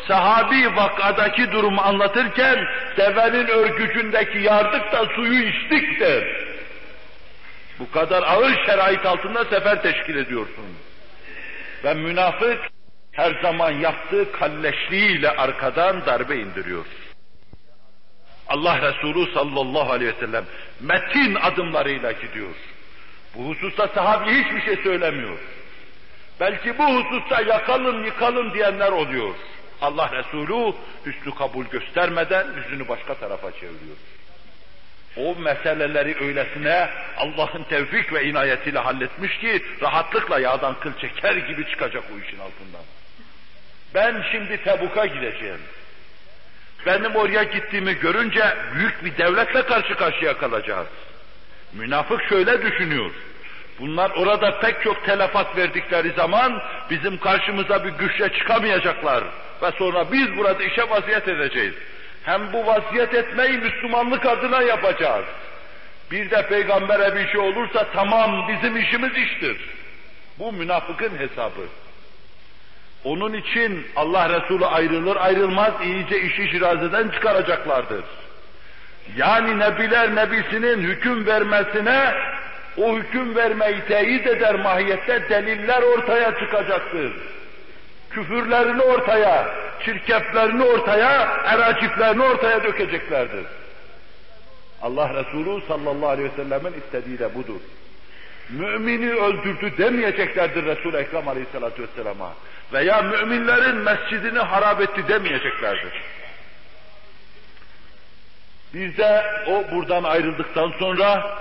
[0.08, 6.24] sahabi vakadaki durumu anlatırken, devenin örgücündeki yardık da suyu içtik der.
[7.78, 10.64] Bu kadar ağır şerait altında sefer teşkil ediyorsun.
[11.84, 12.60] Ve münafık
[13.12, 16.86] her zaman yaptığı kalleşliğiyle arkadan darbe indiriyor.
[18.48, 20.44] Allah Resulü sallallahu aleyhi ve sellem
[20.80, 22.54] metin adımlarıyla gidiyor.
[23.34, 25.38] Bu hususta sahabi hiçbir şey söylemiyor.
[26.42, 29.34] Belki bu hususta yakalım yıkalım diyenler oluyor.
[29.80, 30.72] Allah Resulü
[31.06, 33.96] hüsnü kabul göstermeden yüzünü başka tarafa çeviriyor.
[35.16, 42.04] O meseleleri öylesine Allah'ın tevfik ve inayetiyle halletmiş ki rahatlıkla yağdan kıl çeker gibi çıkacak
[42.14, 42.84] o işin altından.
[43.94, 45.60] Ben şimdi Tebuk'a gideceğim.
[46.86, 50.88] Benim oraya gittiğimi görünce büyük bir devletle karşı karşıya kalacağız.
[51.72, 53.10] Münafık şöyle düşünüyor.
[53.82, 59.24] Bunlar orada pek çok telefat verdikleri zaman bizim karşımıza bir güçle çıkamayacaklar.
[59.62, 61.74] Ve sonra biz burada işe vaziyet edeceğiz.
[62.24, 65.24] Hem bu vaziyet etmeyi Müslümanlık adına yapacağız.
[66.10, 69.56] Bir de peygambere bir şey olursa tamam bizim işimiz iştir.
[70.38, 71.62] Bu münafıkın hesabı.
[73.04, 78.04] Onun için Allah Resulü ayrılır ayrılmaz iyice işi şirazeden çıkaracaklardır.
[79.16, 82.14] Yani Nebiler Nebisinin hüküm vermesine
[82.76, 87.12] o hüküm vermeyi teyit eder mahiyette deliller ortaya çıkacaktır.
[88.10, 89.54] Küfürlerini ortaya,
[89.84, 91.10] çirkeflerini ortaya,
[91.44, 93.46] eraciflerini ortaya dökeceklerdir.
[94.82, 97.60] Allah Resulü sallallahu aleyhi ve sellemin istediği de budur.
[98.50, 102.32] Mümini öldürdü demeyeceklerdir Resul-i Ekrem aleyhissalatü vesselama.
[102.72, 105.92] Veya müminlerin mescidini harap etti demeyeceklerdir.
[108.74, 111.36] Bir de o buradan ayrıldıktan sonra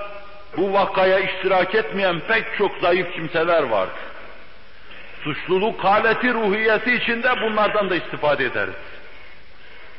[0.58, 3.90] bu vakaya iştirak etmeyen pek çok zayıf kimseler var.
[5.24, 8.76] Suçluluk haleti ruhiyesi içinde bunlardan da istifade ederiz.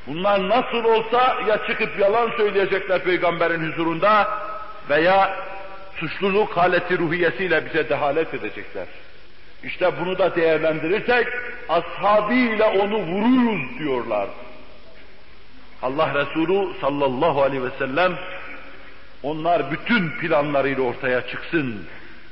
[0.06, 4.38] Bunlar nasıl olsa ya çıkıp yalan söyleyecekler peygamberin huzurunda
[4.90, 5.36] veya
[5.96, 8.86] suçluluk haleti ruhiyesiyle bize dehalet edecekler.
[9.64, 11.26] İşte bunu da değerlendirirsek
[11.68, 14.28] ashabıyla onu vururuz diyorlar.
[15.82, 18.12] Allah Resulü sallallahu aleyhi ve sellem
[19.22, 21.86] onlar bütün planlarıyla ortaya çıksın.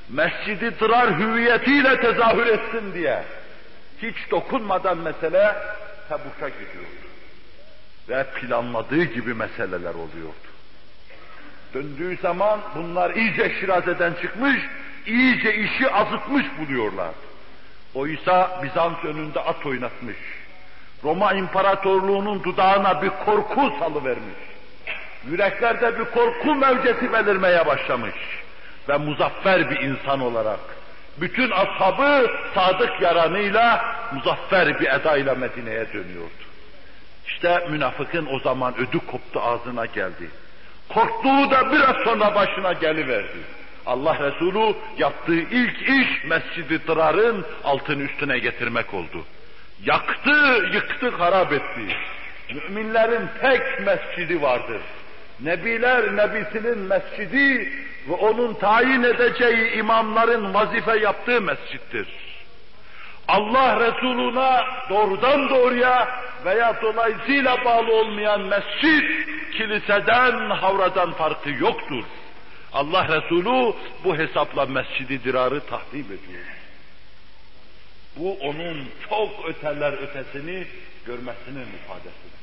[0.09, 3.22] Mescidi tırar hüviyetiyle tezahür etsin diye.
[4.03, 5.57] Hiç dokunmadan mesele
[6.09, 7.00] Tebuk'a gidiyordu.
[8.09, 10.50] Ve planladığı gibi meseleler oluyordu.
[11.74, 14.57] Döndüğü zaman bunlar iyice şirazeden çıkmış,
[15.07, 17.14] iyice işi azıtmış buluyorlar.
[17.94, 20.16] Oysa Bizans önünde at oynatmış.
[21.05, 24.49] Roma İmparatorluğu'nun dudağına bir korku salıvermiş.
[25.28, 28.14] Yüreklerde bir korku mevceti belirmeye başlamış.
[28.88, 30.61] Ve muzaffer bir insan olarak
[31.20, 36.30] bütün ashabı sadık yaranıyla muzaffer bir edayla Medine'ye dönüyordu.
[37.26, 40.30] İşte münafıkın o zaman ödü koptu ağzına geldi.
[40.88, 43.38] Korktuğu da biraz sonra başına geliverdi.
[43.87, 49.24] Allah Resulü yaptığı ilk iş Mescid-i Dırar'ın altını üstüne getirmek oldu.
[49.85, 51.96] Yaktı, yıktı, harap etti.
[52.54, 54.80] Müminlerin tek mescidi vardır.
[55.42, 57.72] Nebiler Nebisinin mescidi
[58.09, 62.09] ve onun tayin edeceği imamların vazife yaptığı mescittir.
[63.29, 66.09] Allah Resuluna doğrudan doğruya
[66.44, 72.05] veya dolayısıyla bağlı olmayan mescit, kiliseden, havradan farkı yoktur.
[72.72, 73.74] Allah Resulü
[74.05, 76.44] bu hesapla mescidi dirarı tahrip ediyor.
[78.16, 80.66] Bu onun çok öteler ötesini
[81.07, 82.39] görmesinin ifadesidir.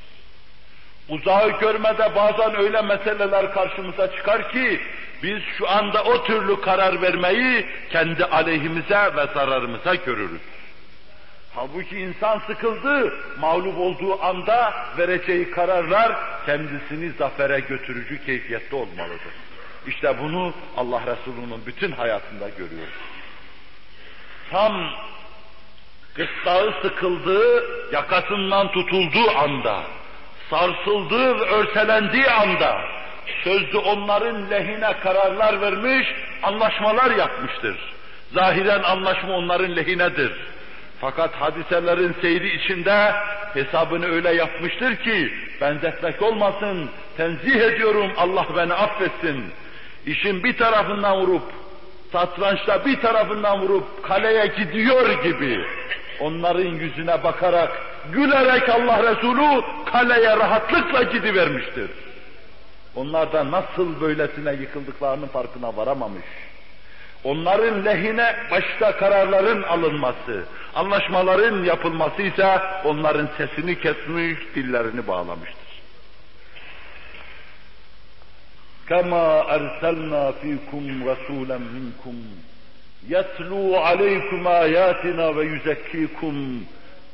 [1.08, 4.80] Uzağı görmede bazen öyle meseleler karşımıza çıkar ki
[5.22, 10.40] biz şu anda o türlü karar vermeyi kendi aleyhimize ve zararımıza görürüz.
[11.54, 16.16] Halbuki insan sıkıldı, mağlup olduğu anda vereceği kararlar
[16.46, 19.32] kendisini zafere götürücü keyfiyette olmalıdır.
[19.86, 22.94] İşte bunu Allah Resulü'nün bütün hayatında görüyoruz.
[24.50, 24.90] Tam
[26.14, 29.82] gırtlağı sıkıldığı, yakasından tutulduğu anda,
[30.50, 32.80] sarsıldığı ve örselendiği anda,
[33.44, 36.08] sözlü onların lehine kararlar vermiş,
[36.42, 37.76] anlaşmalar yapmıştır.
[38.32, 40.32] Zahiren anlaşma onların lehinedir.
[41.00, 43.12] Fakat hadiselerin seyri içinde
[43.54, 49.44] hesabını öyle yapmıştır ki, benzetmek olmasın, tenzih ediyorum Allah beni affetsin.
[50.06, 51.42] İşin bir tarafından vurup,
[52.12, 55.64] satrançta bir tarafından vurup kaleye gidiyor gibi,
[56.20, 57.70] onların yüzüne bakarak,
[58.11, 61.91] gülerek Allah Resulü kaleye rahatlıkla gidivermiştir.
[62.95, 66.25] Onlar da nasıl böylesine yıkıldıklarının farkına varamamış.
[67.23, 70.43] Onların lehine başta kararların alınması,
[70.75, 75.63] anlaşmaların yapılması ise onların sesini kesmiş, dillerini bağlamıştır.
[78.89, 82.15] كما أرسلنا فيكم رسولا منكم
[83.09, 86.35] يتلو عليكم آياتنا ويزكيكم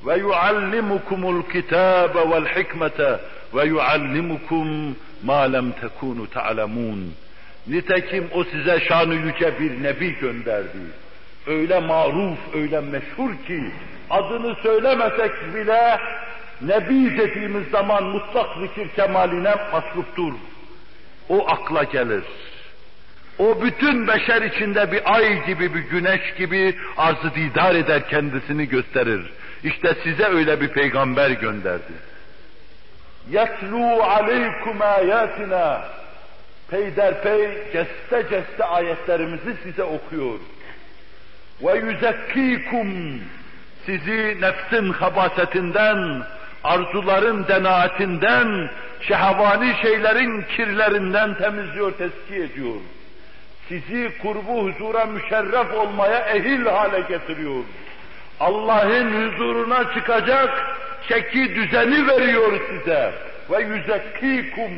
[0.06, 3.20] ve yuallimukumul kitabe vel hikmete
[3.54, 7.14] ve yuallimukum ma lem tekunu ta'lemun.
[7.66, 10.78] Nitekim o size şanı yüce bir nebi gönderdi.
[11.46, 13.64] Öyle maruf, öyle meşhur ki
[14.10, 15.98] adını söylemesek bile
[16.60, 20.32] nebi dediğimiz zaman mutlak zikir kemaline masruptur.
[21.28, 22.24] O akla gelir.
[23.38, 29.32] O bütün beşer içinde bir ay gibi, bir güneş gibi arzı didar eder kendisini gösterir.
[29.64, 31.92] İşte size öyle bir peygamber gönderdi.
[33.30, 35.84] Yetlu aleykum ayatina.
[36.70, 40.38] Peyderpey ceste ceste ayetlerimizi size okuyor.
[41.62, 43.20] Ve yüzekkikum.
[43.86, 46.22] Sizi nefsin habasetinden,
[46.64, 52.76] arzuların denaatinden, şehvani şeylerin kirlerinden temizliyor, tezki ediyor.
[53.68, 57.64] Sizi kurbu huzura müşerref olmaya ehil hale getiriyor
[58.40, 60.76] Allah'ın huzuruna çıkacak
[61.08, 63.12] çeki düzeni veriyor size.
[63.50, 64.72] Ve yüzekkikum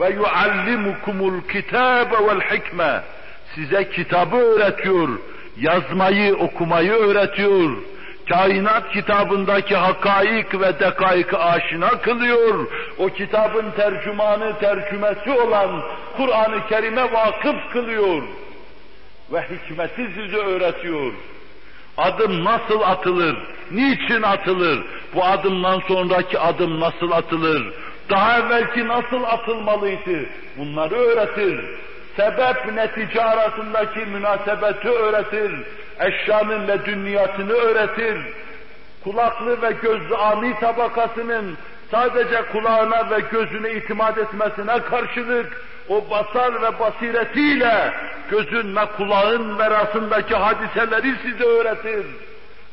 [0.00, 3.00] ve yuallimukumul kitabe vel hikme.
[3.54, 5.08] Size kitabı öğretiyor,
[5.60, 7.70] yazmayı, okumayı öğretiyor.
[8.28, 12.66] Kainat kitabındaki hakaik ve dekaiki aşina kılıyor.
[12.98, 15.82] O kitabın tercümanı, tercümesi olan
[16.16, 18.22] Kur'an-ı Kerim'e vakıf kılıyor.
[19.32, 21.12] Ve hikmeti size öğretiyor.
[21.98, 23.36] Adım nasıl atılır?
[23.70, 24.84] Niçin atılır?
[25.14, 27.72] Bu adımdan sonraki adım nasıl atılır?
[28.10, 30.26] Daha evvelki nasıl atılmalıydı?
[30.58, 31.64] Bunları öğretir.
[32.16, 35.52] Sebep netice arasındaki münasebeti öğretir.
[36.00, 38.18] Eşyanın ve dünyasını öğretir.
[39.04, 41.56] Kulaklı ve gözlü ami tabakasının
[41.90, 47.94] sadece kulağına ve gözüne itimat etmesine karşılık o basar ve basiretiyle
[48.30, 52.06] gözün ve kulağın verasındaki hadiseleri size öğretir.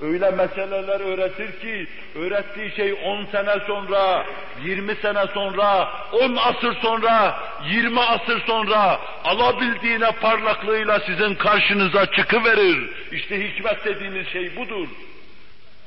[0.02, 4.26] Öyle meseleler öğretir ki, öğrettiği şey 10 sene sonra,
[4.64, 7.40] 20 sene sonra, 10 asır sonra,
[7.70, 12.90] 20 asır sonra alabildiğine parlaklığıyla sizin karşınıza çıkıverir.
[13.12, 14.88] İşte hikmet dediğiniz şey budur.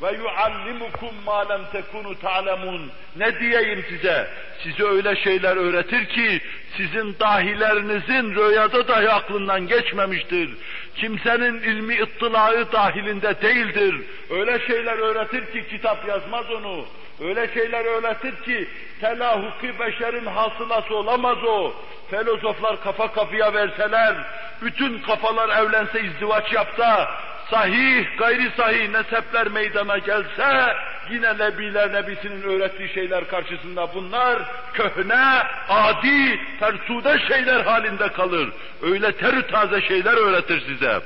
[0.03, 2.91] Ve yuallimukum ma lem tekunu ta'lemun.
[3.17, 4.29] Ne diyeyim size?
[4.63, 6.41] Size öyle şeyler öğretir ki
[6.77, 10.51] sizin dahilerinizin rüyada dahi aklından geçmemiştir.
[10.97, 13.95] Kimsenin ilmi ıttılağı dahilinde değildir.
[14.31, 16.85] Öyle şeyler öğretir ki kitap yazmaz onu.
[17.21, 18.69] Öyle şeyler öğretir ki
[19.01, 21.73] telahuki beşerin hasılası olamaz o.
[22.11, 24.15] Filozoflar kafa kafaya verseler,
[24.63, 27.11] bütün kafalar evlense izdivaç yapsa,
[27.51, 30.75] sahih, gayri sahih nesepler meydana gelse,
[31.11, 34.43] yine Nebiler Nebisi'nin öğrettiği şeyler karşısında bunlar
[34.73, 38.53] köhne, adi, tersude şeyler halinde kalır.
[38.83, 41.01] Öyle terü taze şeyler öğretir size.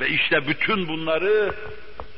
[0.00, 1.54] Ve işte bütün bunları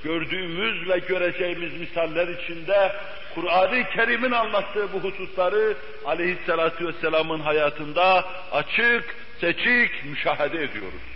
[0.04, 2.92] gördüğümüz ve göreceğimiz misaller içinde
[3.34, 5.74] Kur'an-ı Kerim'in anlattığı bu hususları
[6.04, 11.13] aleyhissalatu vesselamın hayatında açık, seçik müşahede ediyoruz.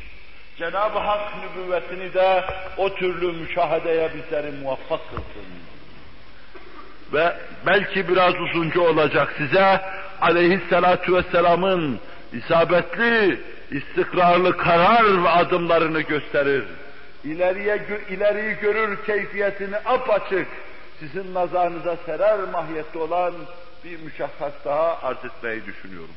[0.58, 2.44] Cenab-ı Hak nübüvvetini de
[2.76, 5.44] o türlü müşahedeye bizleri muvaffak kılsın.
[7.12, 7.36] Ve
[7.66, 9.80] belki biraz uzunca olacak size
[10.20, 12.00] aleyhissalatu vesselamın
[12.32, 13.40] isabetli,
[13.70, 16.64] istikrarlı karar ve adımlarını gösterir.
[17.24, 20.46] İleriye ileriyi görür keyfiyetini apaçık
[21.00, 23.34] sizin nazarınıza serer mahiyette olan
[23.84, 26.14] bir müşahhas daha arz etmeyi düşünüyorum.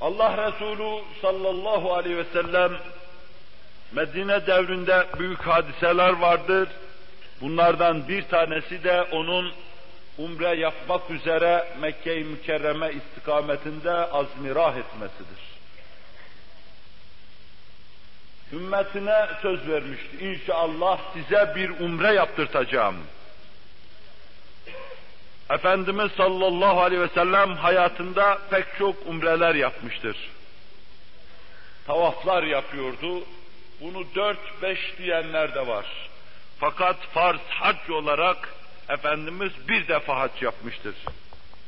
[0.00, 2.72] Allah Resulü sallallahu aleyhi ve sellem
[3.92, 6.68] Medine devrinde büyük hadiseler vardır.
[7.40, 9.52] Bunlardan bir tanesi de onun
[10.18, 15.50] umre yapmak üzere Mekke-i Mükerreme istikametinde azmirah etmesidir.
[18.52, 20.16] Ümmetine söz vermişti.
[20.20, 22.96] İnşallah size bir umre yaptırtacağım.
[25.50, 30.16] Efendimiz sallallahu aleyhi ve sellem hayatında pek çok umreler yapmıştır.
[31.86, 33.24] Tavaflar yapıyordu.
[33.80, 35.86] Bunu dört beş diyenler de var.
[36.58, 38.54] Fakat farz hac olarak
[38.88, 40.94] Efendimiz bir defa hac yapmıştır.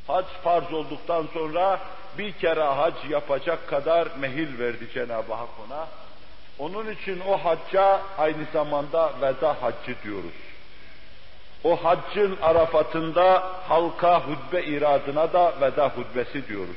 [0.07, 1.81] Hac farz olduktan sonra
[2.19, 5.89] bir kere hac yapacak kadar mehil verdi Cenab-ı Hak ona.
[6.59, 10.52] Onun için o hacca aynı zamanda veda haccı diyoruz.
[11.65, 16.77] O haccın arafatında halka hutbe iradına da veda hutbesi diyoruz.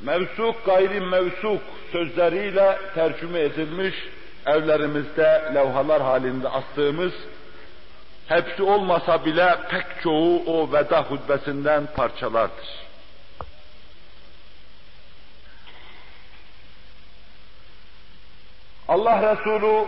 [0.00, 1.62] Mevsuk gayri mevsuk
[1.92, 3.94] sözleriyle tercüme edilmiş
[4.46, 7.12] evlerimizde levhalar halinde astığımız
[8.26, 12.68] hepsi olmasa bile pek çoğu o veda hutbesinden parçalardır.
[18.88, 19.86] Allah Resulü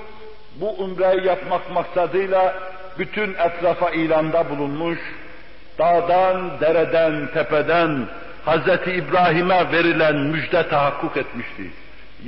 [0.56, 4.99] bu umreyi yapmak maksadıyla bütün etrafa ilanda bulunmuş,
[5.79, 8.07] dağdan, dereden, tepeden
[8.45, 8.87] Hz.
[8.87, 11.63] İbrahim'e verilen müjde tahakkuk etmişti.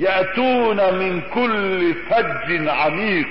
[0.00, 3.26] يَأْتُونَ مِنْ كُلِّ فَجٍّ عَمِيقٍ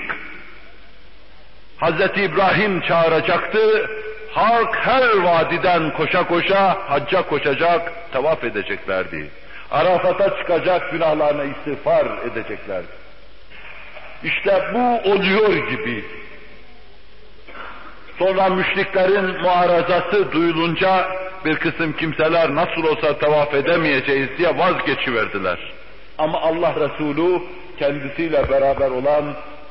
[1.80, 2.18] Hz.
[2.18, 3.90] İbrahim çağıracaktı,
[4.32, 9.30] halk her vadiden koşa koşa hacca koşacak, tavaf edeceklerdi.
[9.70, 13.00] Arafat'a çıkacak, günahlarına istiğfar edeceklerdi.
[14.24, 16.04] İşte bu oluyor gibi.
[18.19, 21.07] Sonra müşriklerin muarazası duyulunca
[21.45, 25.59] bir kısım kimseler nasıl olsa tavaf edemeyeceğiz diye vazgeçiverdiler.
[26.17, 27.41] Ama Allah Resulü
[27.79, 29.23] kendisiyle beraber olan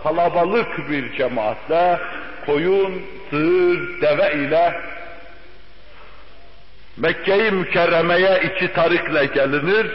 [0.02, 2.00] kalabalık bir cemaatle
[2.46, 4.74] koyun, sığır, deve ile
[6.96, 9.86] Mekke-i Mükerreme'ye iki tarikle gelinir.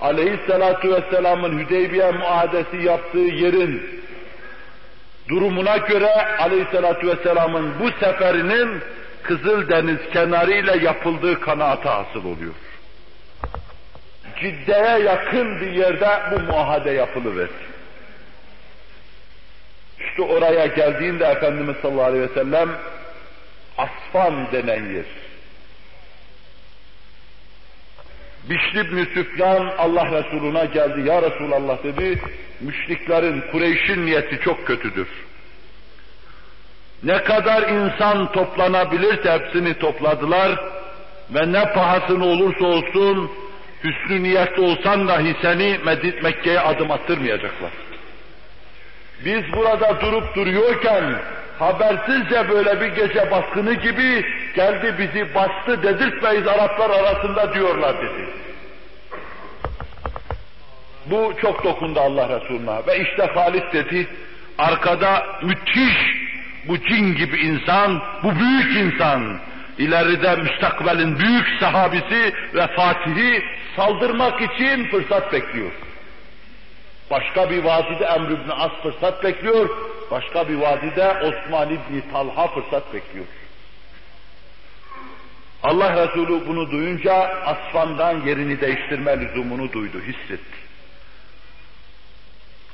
[0.00, 4.01] Aleyhisselatu Vesselam'ın Hüdeybiye muadesi yaptığı yerin
[5.28, 8.82] durumuna göre Aleyhisselatu Vesselam'ın bu seferinin
[9.22, 12.54] Kızıldeniz kenarıyla yapıldığı kanaati hasıl oluyor.
[14.40, 17.72] Cidde'ye yakın bir yerde bu muahade yapılıverdi.
[20.00, 22.68] İşte oraya geldiğinde Efendimiz sallallahu aleyhi ve sellem
[23.78, 25.04] Asfan denen yer.
[28.50, 31.08] Bişri ibn Süfyan Allah Resuluna geldi.
[31.08, 32.18] Ya Resulallah dedi,
[32.60, 35.08] müşriklerin, Kureyş'in niyeti çok kötüdür.
[37.02, 40.60] Ne kadar insan toplanabilirse hepsini topladılar
[41.30, 43.30] ve ne pahasını olursa olsun
[43.84, 45.78] hüsnü niyetli olsan dahi seni
[46.22, 47.70] Mekke'ye adım attırmayacaklar.
[49.24, 51.14] Biz burada durup duruyorken
[51.58, 54.24] habersizce böyle bir gece baskını gibi
[54.54, 58.26] geldi bizi bastı dedirtmeyiz Araplar arasında diyorlar dedi.
[61.06, 64.06] Bu çok dokundu Allah Resulü'ne ve işte Halit dedi
[64.58, 66.22] arkada müthiş
[66.68, 69.38] bu cin gibi insan, bu büyük insan,
[69.78, 73.42] ileride müstakbelin büyük sahabisi ve fatihi
[73.76, 75.70] saldırmak için fırsat bekliyor.
[77.10, 79.68] Başka bir vadide Emr ibn As fırsat bekliyor,
[80.12, 83.26] başka bir vadide Osman ibn Talha fırsat bekliyor.
[85.62, 90.58] Allah Resulü bunu duyunca Asfan'dan yerini değiştirme lüzumunu duydu, hissetti.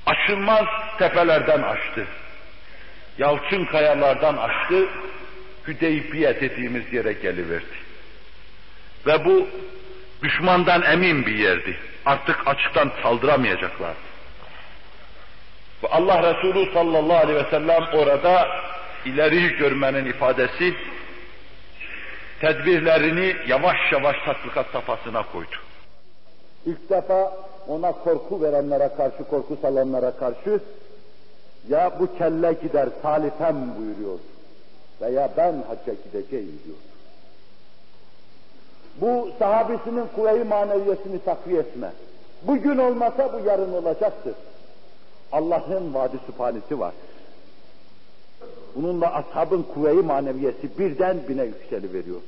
[0.06, 0.66] Aşılmaz
[0.98, 2.06] tepelerden açtı.
[3.18, 4.88] Yalçın kayalardan açtı,
[5.66, 7.76] Hüdeybiye dediğimiz yere geliverdi.
[9.06, 9.48] Ve bu
[10.22, 11.76] Düşmandan emin bir yerdi.
[12.06, 13.94] Artık açıktan saldıramayacaklar.
[15.82, 18.46] Ve Allah Resulü sallallahu aleyhi ve sellem orada
[19.04, 20.74] ileriyi görmenin ifadesi
[22.40, 25.56] tedbirlerini yavaş yavaş tatbikat safhasına koydu.
[26.66, 27.32] İlk defa
[27.68, 30.60] ona korku verenlere karşı, korku salanlara karşı
[31.68, 34.18] ya bu kelle gider salifem buyuruyor
[35.00, 36.76] veya ben hacca gideceğim diyor.
[39.00, 41.92] Bu sahabesinin kuvve-i maneviyesini takviye etme.
[42.42, 44.34] Bugün olmasa bu yarın olacaktır.
[45.32, 46.92] Allah'ın vaadi süphanesi var.
[48.76, 52.20] Bununla ashabın kuvve-i maneviyesi birden bine yükseliveriyor.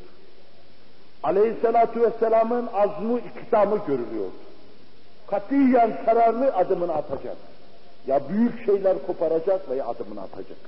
[1.23, 4.31] Aleyhissalatu vesselamın azmu iktisamı görülüyor.
[5.27, 7.37] Katiyen kararlı adımını atacak.
[8.07, 10.59] Ya büyük şeyler koparacak veya adımını atacak.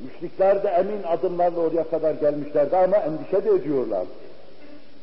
[0.00, 4.10] Müşrikler de emin adımlarla oraya kadar gelmişlerdi ama endişe de ediyorlardı.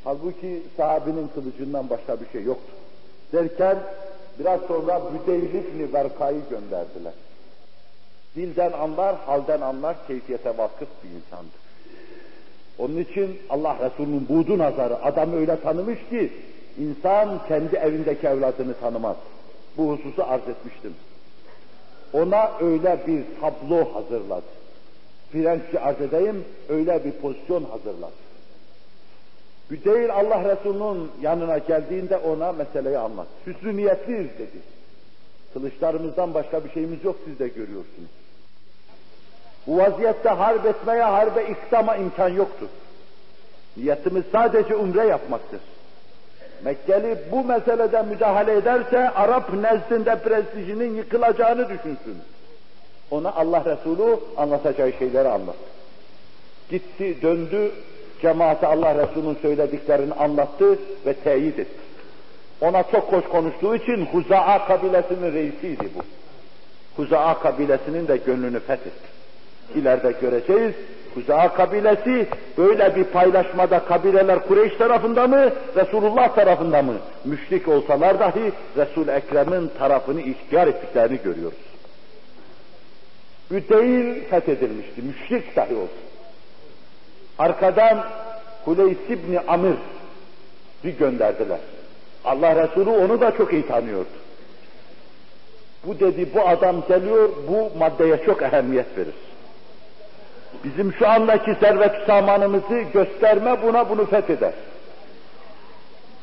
[0.03, 2.73] Halbuki sahabinin kılıcından başka bir şey yoktu.
[3.33, 3.77] Derken
[4.39, 7.13] biraz sonra Büdeyl İbni Berka'yı gönderdiler.
[8.35, 11.63] Dilden anlar, halden anlar, keyfiyete vakıf bir insandı.
[12.79, 16.33] Onun için Allah Resulü'nün buğdu nazarı adamı öyle tanımış ki
[16.77, 19.15] insan kendi evindeki evladını tanımaz.
[19.77, 20.93] Bu hususu arz etmiştim.
[22.13, 24.45] Ona öyle bir tablo hazırladı.
[25.31, 28.13] Frenççe arz edeyim, öyle bir pozisyon hazırladı.
[29.73, 33.27] Büdeyl Allah Resulü'nün yanına geldiğinde ona meseleyi anlat.
[33.47, 34.57] Hüsnü niyetliyiz dedi.
[35.53, 38.09] Kılıçlarımızdan başka bir şeyimiz yok siz de görüyorsunuz.
[39.67, 42.67] Bu vaziyette harp etmeye, harbe iktama imkan yoktur.
[43.77, 45.61] Niyetimiz sadece umre yapmaktır.
[46.63, 52.17] Mekkeli bu meselede müdahale ederse Arap nezdinde prestijinin yıkılacağını düşünsün.
[53.11, 55.73] Ona Allah Resulü anlatacağı şeyleri anlattı.
[56.69, 57.71] Gitti, döndü,
[58.23, 61.81] cemaate Allah Resulü'nün söylediklerini anlattı ve teyit etti.
[62.61, 66.01] Ona çok hoş konuştuğu için Huza'a kabilesinin reisiydi bu.
[67.01, 69.07] Huza'a kabilesinin de gönlünü fethetti.
[69.75, 70.73] İleride göreceğiz.
[71.15, 76.93] Huza'a kabilesi böyle bir paylaşmada kabileler Kureyş tarafında mı, Resulullah tarafında mı?
[77.25, 81.57] Müşrik olsalar dahi Resul Ekrem'in tarafını ihtiyar ettiklerini görüyoruz.
[83.51, 86.12] Üdeyl fethedilmişti, müşrik dahi olsa.
[87.39, 88.05] Arkadan
[88.65, 89.75] Huleys İbni Amir
[90.83, 91.59] bir gönderdiler.
[92.25, 94.09] Allah Resulü onu da çok iyi tanıyordu.
[95.85, 99.13] Bu dedi, bu adam geliyor, bu maddeye çok ehemmiyet verir.
[100.63, 104.53] Bizim şu andaki servet samanımızı gösterme buna bunu fetheder.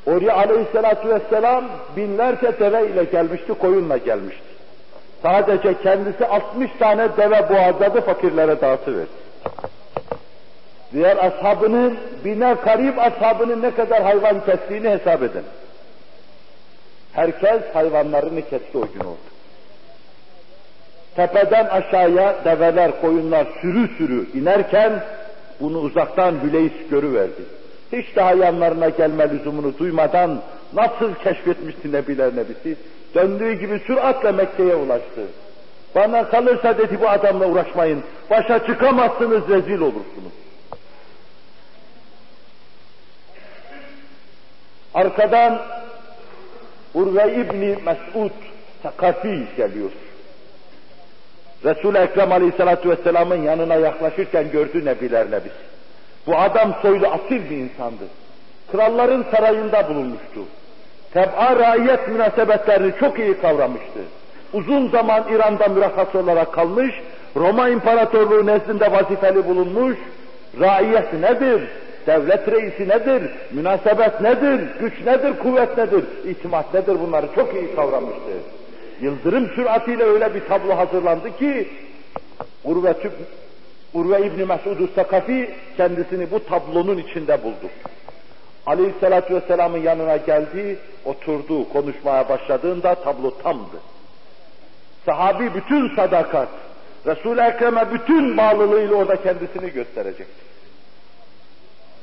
[0.07, 1.65] Oraya aleyhissalatü vesselam
[1.97, 4.45] binlerce deve ile gelmişti, koyunla gelmişti.
[5.23, 9.09] Sadece kendisi 60 tane deve boğazladı, fakirlere dağıtıverdi.
[10.93, 15.45] Diğer ashabının, bine karib ashabının ne kadar hayvan kestiğini hesap edin.
[17.13, 19.31] Herkes hayvanlarını kesti o gün oldu.
[21.17, 24.93] Tepeden aşağıya develer, koyunlar sürü sürü inerken
[25.61, 27.43] bunu uzaktan Hüleys görüverdi.
[27.93, 30.41] Hiç daha yanlarına gelme lüzumunu duymadan
[30.73, 32.77] nasıl keşfetmişti Nebiler Nebisi?
[33.15, 35.21] Döndüğü gibi süratle Mekke'ye ulaştı.
[35.95, 38.03] Bana kalırsa dedi bu adamla uğraşmayın.
[38.31, 40.33] Başa çıkamazsınız, rezil olursunuz.
[44.95, 45.61] Arkadan
[46.95, 48.31] Urve İbni Mes'ud
[48.83, 49.91] Sakafi geliyor.
[51.65, 55.53] Resul-i Ekrem Aleyhisselatü Vesselam'ın yanına yaklaşırken gördü Nebiler Nebis.
[56.27, 58.05] Bu adam soylu asil bir insandı.
[58.73, 60.41] Kralların sarayında bulunmuştu.
[61.15, 64.01] Teb'a raiyet münasebetlerini çok iyi kavramıştı.
[64.53, 66.95] Uzun zaman İran'da mürakas olarak kalmış,
[67.37, 69.97] Roma İmparatorluğu nezdinde vazifeli bulunmuş,
[70.61, 71.63] raiyet nedir,
[72.07, 78.31] devlet reisi nedir, münasebet nedir, güç nedir, kuvvet nedir, itimat nedir bunları çok iyi kavramıştı.
[79.01, 81.69] Yıldırım süratiyle öyle bir tablo hazırlandı ki
[82.65, 82.95] Urve,
[83.95, 87.71] Urve İbni Mesud-u Sakafi kendisini bu tablonun içinde buldu.
[88.67, 93.77] Aleyhisselatü Vesselam'ın yanına geldi, oturdu, konuşmaya başladığında tablo tamdı.
[95.07, 96.49] Sahabi bütün sadakat,
[97.07, 100.50] Resul-i Ekrem'e bütün bağlılığıyla orada kendisini gösterecekti.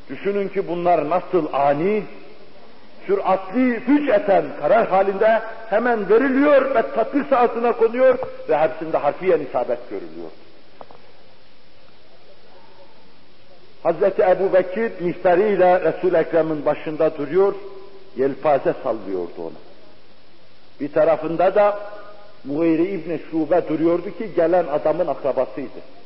[0.10, 2.03] Düşünün ki bunlar nasıl ani,
[3.08, 8.18] süratli, füceten karar halinde hemen veriliyor ve tatbik sahasına konuyor
[8.49, 10.30] ve hepsinde harfiyen isabet görülüyor.
[13.84, 17.53] Hazreti Ebu Bekir mihtariyle resul Ekrem'in başında duruyor,
[18.16, 19.58] yelpaze sallıyordu ona.
[20.80, 21.80] Bir tarafında da
[22.43, 25.97] Mughiri İbni Şube duruyordu ki gelen adamın akrabasıydı.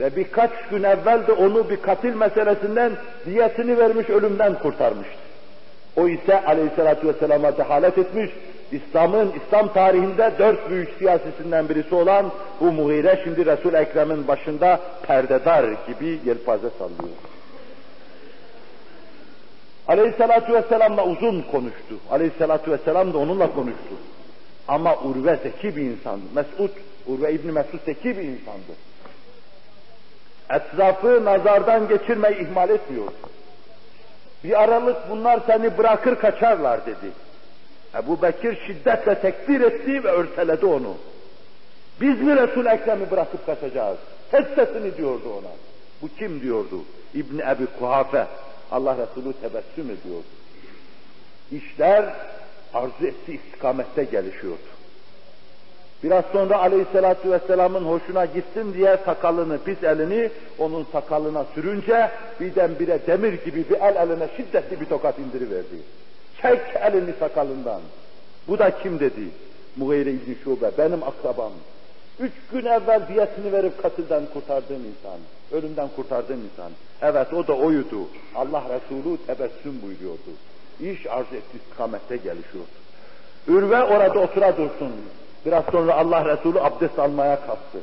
[0.00, 2.92] Ve birkaç gün evvel de onu bir katil meselesinden
[3.26, 5.18] diyetini vermiş, ölümden kurtarmıştı.
[5.96, 8.30] O ise aleyhissalatü vesselama dehalet etmiş,
[8.72, 15.64] İslam'ın, İslam tarihinde dört büyük siyasisinden birisi olan bu Muhire şimdi Resul Ekrem'in başında perdedar
[15.64, 17.16] gibi yelpaze sallıyor.
[19.88, 21.94] Aleyhissalatü vesselamla uzun konuştu.
[22.10, 23.94] Aleyhissalatü vesselam da onunla konuştu.
[24.68, 26.24] Ama Urve zeki bir insandı.
[26.34, 26.70] Mesud,
[27.06, 28.72] Urve İbni Mesud zeki bir insandı.
[30.50, 33.14] Etrafı nazardan geçirmeyi ihmal etmiyordu.
[34.44, 37.12] Bir aralık bunlar seni bırakır kaçarlar dedi.
[37.94, 40.94] Ebu Bekir şiddetle tekbir etti ve örteledi onu.
[42.00, 43.98] Biz mi Resul Ekrem'i bırakıp kaçacağız?
[44.30, 45.50] Kes diyordu ona.
[46.02, 46.84] Bu kim diyordu?
[47.14, 48.26] İbni Ebi Kuhafe.
[48.70, 50.24] Allah Resulü tebessüm ediyordu.
[51.52, 52.04] İşler
[52.74, 54.73] arzu ettiği istikamette gelişiyordu.
[56.04, 63.32] Biraz sonra aleyhissalatü vesselamın hoşuna gitsin diye sakalını, pis elini onun sakalına sürünce birdenbire demir
[63.44, 65.76] gibi bir el eline şiddetli bir tokat indiriverdi.
[66.42, 67.80] Çek elini sakalından.
[68.48, 69.28] Bu da kim dedi?
[69.76, 71.52] Mughire İbni Şube, benim akrabam.
[72.20, 75.18] Üç gün evvel diyetini verip katilden kurtardığım insan,
[75.52, 76.72] ölümden kurtardığım insan.
[77.02, 78.08] Evet o da oydu.
[78.34, 80.30] Allah Resulü tebessüm buyuruyordu.
[80.80, 82.68] İş arz etti istikamette gelişiyordu.
[83.48, 84.92] Ürve orada otura dursun.
[85.46, 87.78] Biraz sonra Allah Resulü abdest almaya kalktı.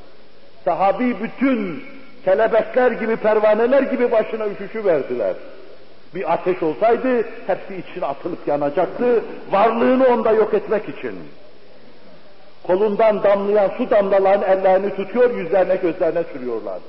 [0.66, 1.84] Sahabi bütün
[2.26, 5.34] kelebekler gibi, pervaneler gibi başına üşüşü verdiler.
[6.16, 9.24] Bir ateş olsaydı hepsi içine atılıp yanacaktı.
[9.52, 11.16] Varlığını onda yok etmek için.
[12.64, 16.80] Kolundan damlayan su damlalarının ellerini tutuyor, yüzlerine gözlerine sürüyorlar.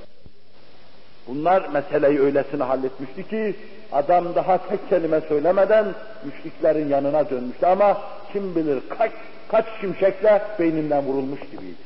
[1.29, 3.55] Bunlar meseleyi öylesine halletmişti ki
[3.93, 5.87] adam daha tek kelime söylemeden
[6.25, 7.99] müşriklerin yanına dönmüştü ama
[8.33, 9.13] kim bilir kaç,
[9.53, 11.83] kaç şimşekle beyninden vurulmuş gibiydi.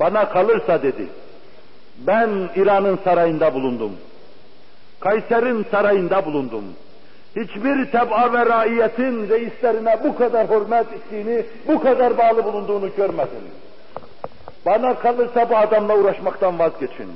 [0.00, 1.06] Bana kalırsa dedi,
[1.98, 3.92] ben İran'ın sarayında bulundum.
[5.00, 6.64] Kayser'in sarayında bulundum.
[7.36, 13.44] Hiçbir teb'a ve raiyetin reislerine bu kadar hürmet ettiğini, bu kadar bağlı bulunduğunu görmedim.
[14.66, 17.12] Bana kalırsa bu adamla uğraşmaktan vazgeçin.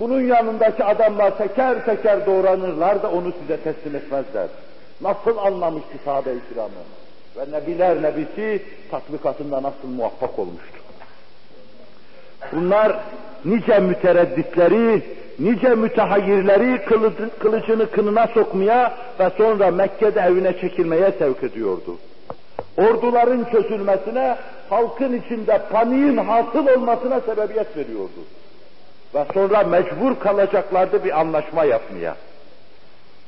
[0.00, 4.48] Bunun yanındaki adamlar teker teker doğranırlar da onu size teslim etmezler.
[5.00, 6.70] Nasıl anlamıştı sahabe-i kiramı?
[7.36, 10.78] Ve Nebiler Nebisi tatbikatında nasıl muvaffak olmuştu?
[12.52, 13.00] Bunlar
[13.44, 15.02] nice müteredditleri,
[15.38, 16.84] nice mütehayyirleri
[17.38, 21.98] kılıcını kınına sokmaya ve sonra Mekke'de evine çekilmeye sevk ediyordu.
[22.78, 24.36] Orduların çözülmesine,
[24.70, 28.20] halkın içinde paniğin hasıl olmasına sebebiyet veriyordu.
[29.14, 32.16] Ve sonra mecbur kalacaklardı bir anlaşma yapmaya.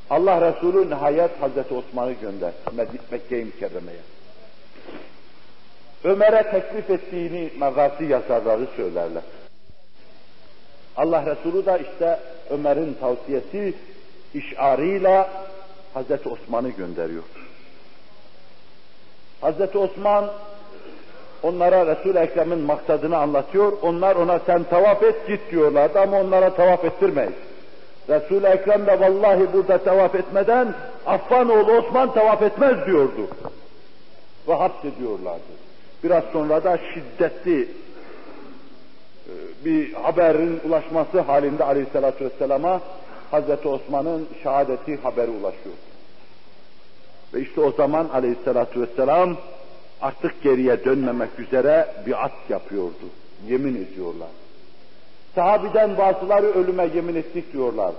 [0.09, 2.55] Allah Resulü nihayet Hazreti Osman'ı gönderdi
[3.11, 3.99] Mekke-i Mükerreme'ye.
[6.03, 9.23] Ömer'e teklif ettiğini magazi yazarları söylerler.
[10.97, 13.73] Allah Resulü da işte Ömer'in tavsiyesi
[14.33, 15.29] işarıyla
[15.93, 17.23] Hazreti Osman'ı gönderiyor.
[19.41, 20.31] Hazreti Osman
[21.43, 23.73] onlara Resul Ekrem'in maksadını anlatıyor.
[23.81, 27.33] Onlar ona sen tavaf et git diyorlardı ama onlara tavaf ettirmeyiz.
[28.09, 30.73] Resul Ekrem de vallahi burada tavaf etmeden
[31.05, 33.27] Affanoğlu Osman tavaf etmez diyordu.
[34.47, 35.53] Ve hapsediyorlardı.
[36.03, 37.67] Biraz sonra da şiddetli e,
[39.65, 42.81] bir haberin ulaşması halinde aleyhissalatü vesselama
[43.31, 45.75] Hazreti Osman'ın şehadeti haberi ulaşıyor.
[47.33, 49.37] Ve işte o zaman aleyhissalatü vesselam
[50.01, 53.05] artık geriye dönmemek üzere bir at yapıyordu.
[53.47, 54.29] Yemin ediyorlar.
[55.39, 57.91] Sahabiden bazıları ölüme yemin ettik diyorlar.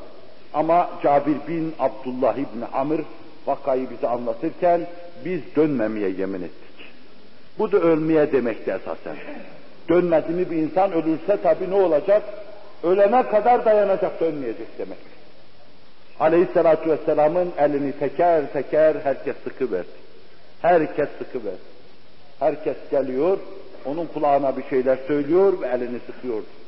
[0.54, 3.00] Ama Cabir bin Abdullah İbni Amr
[3.46, 4.80] vakayı bize anlatırken
[5.24, 6.86] biz dönmemeye yemin ettik.
[7.58, 9.16] Bu da ölmeye demekti esasen.
[9.88, 12.22] Dönmedi mi bir insan ölürse tabi ne olacak?
[12.82, 14.98] Ölene kadar dayanacak dönmeyecek demek.
[16.20, 19.88] Aleyhisselatü Vesselam'ın elini teker teker herkes sıkıverdi.
[20.62, 21.70] Herkes sıkıverdi.
[22.40, 23.38] Herkes geliyor,
[23.84, 26.59] onun kulağına bir şeyler söylüyor ve elini sıkıyordu.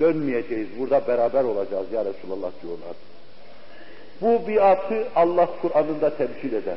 [0.00, 2.96] Dönmeyeceğiz, burada beraber olacağız ya Resulallah diyorlar.
[4.20, 6.76] Bu biatı Allah Kur'an'ında temsil eder.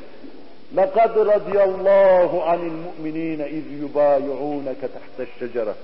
[0.75, 5.75] لَقَدْ رَضِيَ اللّٰهُ عَنِ الْمُؤْمِنِينَ اِذْ يُبَايِعُونَكَ تَحْتَ الشَّجَرَةِ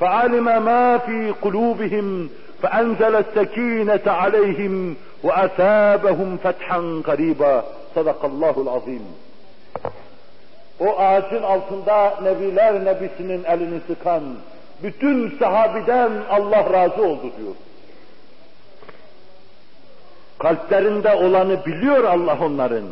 [0.00, 2.28] فَعَلِمَ مَا فِي قُلُوبِهِمْ
[2.62, 4.74] فَأَنْزَلَ السَّك۪ينَةَ عَلَيْهِمْ
[5.26, 7.54] وَأَثَابَهُمْ فَتْحًا قَرِيبًا
[7.96, 9.04] صَدَقَ اللّٰهُ الْعَظِيمُ
[10.80, 14.22] O ağacın altında Nebiler Nebisi'nin elini sıkan
[14.83, 17.55] bütün sahabiden Allah razı oldu diyor.
[20.39, 22.83] Kalplerinde olanı biliyor Allah onların.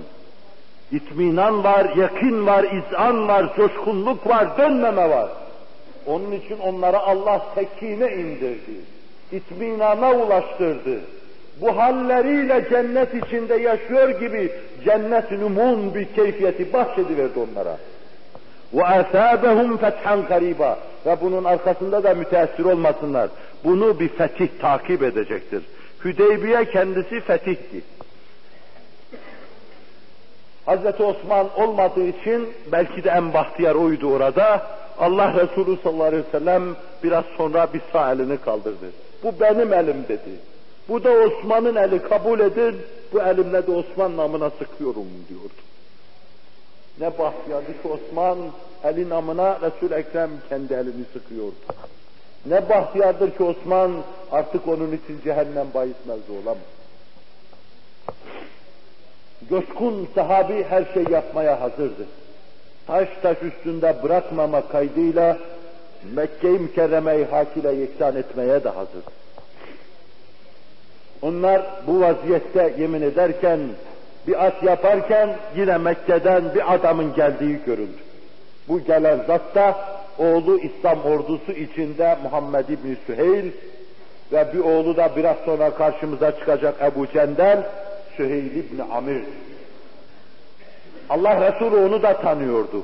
[0.92, 5.30] İtminan var, yakin var, izan var, coşkunluk var, dönmeme var.
[6.06, 8.82] Onun için onlara Allah tekine indirdi.
[9.32, 11.00] itminana ulaştırdı.
[11.62, 14.52] Bu halleriyle cennet içinde yaşıyor gibi
[14.86, 17.78] cennet numun bir keyfiyeti bahşediverdi onlara.
[18.75, 20.77] وَاَثَابَهُمْ فَتْحًا قَرِيبًا
[21.07, 23.29] Ve bunun arkasında da müteessir olmasınlar.
[23.65, 25.63] Bunu bir fetih takip edecektir.
[26.05, 27.83] Hüdeybiye kendisi fetihti.
[30.67, 34.67] Hazreti Osman olmadığı için belki de en bahtiyar oydu orada.
[34.99, 36.63] Allah Resulü sallallahu aleyhi ve sellem
[37.03, 38.87] biraz sonra bir sağ elini kaldırdı.
[39.23, 40.31] Bu benim elim dedi.
[40.89, 42.77] Bu da Osman'ın eli kabul edin,
[43.13, 45.55] bu elimle de Osman namına sıkıyorum diyordu.
[47.02, 48.38] Ne bahtiyardı ki Osman
[48.84, 51.56] eli namına Resul Ekrem kendi elini sıkıyordu.
[52.46, 53.92] Ne bahtiyardır ki Osman
[54.32, 56.58] artık onun için cehennem bahis mevzu olamaz.
[59.50, 62.06] Coşkun sahabi her şey yapmaya hazırdı.
[62.88, 65.38] Taş taş üstünde bırakmama kaydıyla
[66.14, 69.04] Mekke-i Mükerreme'yi hak ile yeksan etmeye de hazır.
[71.22, 73.60] Onlar bu vaziyette yemin ederken,
[74.28, 78.02] bir at yaparken yine Mekke'den bir adamın geldiği görüldü.
[78.68, 79.78] Bu gelen zat da
[80.18, 83.46] oğlu İslam ordusu içinde Muhammed İbni Süheyl
[84.32, 87.64] ve bir oğlu da biraz sonra karşımıza çıkacak Ebu Cendel,
[88.18, 89.24] Süheyl İbni Amir.
[91.10, 92.84] Allah Resulü onu da tanıyordu.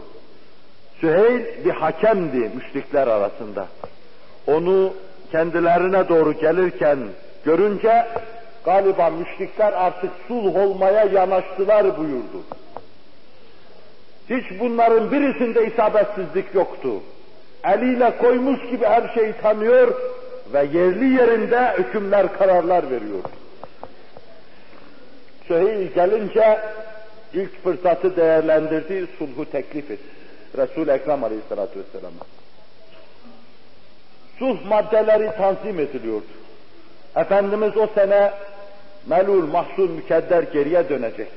[1.02, 3.68] Süheyl bir hakemdi müşrikler arasında.
[4.48, 4.94] Onu
[5.32, 7.00] kendilerine doğru gelirken
[7.46, 8.08] görünce
[8.68, 12.43] galiba müşrikler artık sulh olmaya yanaştılar buyurdu.
[14.30, 16.89] Hiç bunların birisinde isabetsizlik yoktu.
[17.63, 19.95] Eliyle koymuş gibi her şeyi tanıyor
[20.53, 23.24] ve yerli yerinde hükümler, kararlar veriyor.
[25.47, 26.59] Süheyl gelince
[27.34, 30.18] ilk fırsatı değerlendirdi, sulhu teklif etti.
[30.57, 32.26] Resul-i Ekrem Aleyhisselatü Vesselam'a.
[34.39, 36.26] Sulh maddeleri tanzim ediliyordu.
[37.15, 38.32] Efendimiz o sene
[39.10, 41.28] melul, mahzun, mükedder geriye dönecek.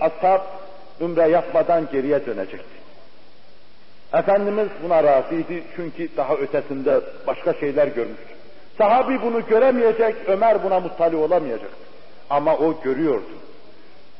[0.00, 0.40] Ashab
[1.00, 2.76] ümre yapmadan geriye dönecekti.
[4.12, 8.34] Efendimiz buna razıydı çünkü daha ötesinde başka şeyler görmüştü.
[8.78, 11.76] Sahabi bunu göremeyecek, Ömer buna muttali olamayacaktı.
[12.30, 13.36] Ama o görüyordu.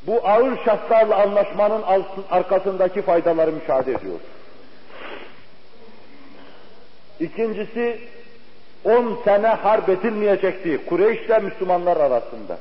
[0.07, 1.83] Bu ağır şartlarla anlaşmanın
[2.31, 4.21] arkasındaki faydaları müşahede ediyor.
[7.21, 8.01] İkincisi,
[8.87, 12.59] on sene harp edilmeyecekti Kureyş ile Müslümanlar arasında.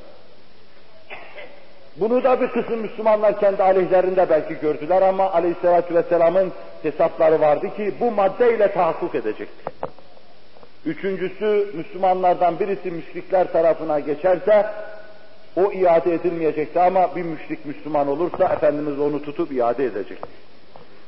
[1.95, 6.51] Bunu da bir kısım Müslümanlar kendi aleyhlerinde belki gördüler ama aleyhissalatü vesselamın
[6.84, 9.71] hesapları vardı ki bu maddeyle tahakkuk edecekti.
[10.86, 14.65] Üçüncüsü Müslümanlardan birisi müşrikler tarafına geçerse
[15.55, 20.30] o iade edilmeyecekti ama bir müşrik Müslüman olursa Efendimiz onu tutup iade edecekti.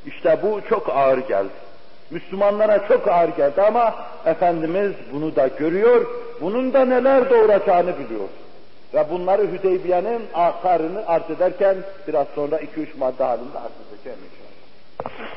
[0.06, 1.67] İşte bu çok ağır geldi.
[2.10, 3.94] Müslümanlara çok ağır geldi ama
[4.24, 6.06] Efendimiz bunu da görüyor,
[6.40, 8.28] bunun da neler doğuracağını biliyor.
[8.94, 11.76] Ve bunları Hüdeybiye'nin akarını arz ederken
[12.08, 15.28] biraz sonra iki üç madde halinde arz edeceğim inşallah.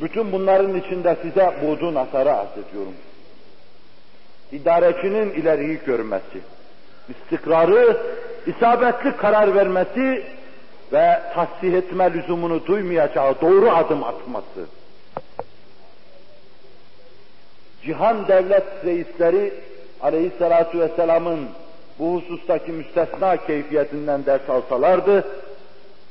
[0.00, 2.94] Bütün bunların içinde size buğdun asarı arz ediyorum.
[4.52, 6.40] İdarecinin ileriyi görmesi,
[7.08, 7.96] istikrarı,
[8.46, 10.24] isabetli karar vermesi
[10.92, 14.66] ve tahsih etme lüzumunu duymayacağı doğru adım atması.
[17.82, 19.54] Cihan devlet reisleri
[20.00, 21.48] aleyhissalatu vesselamın
[21.98, 25.24] bu husustaki müstesna keyfiyetinden ders alsalardı,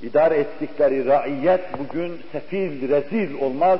[0.02, 3.80] idare ettikleri raiyet bugün sefil, rezil olmaz,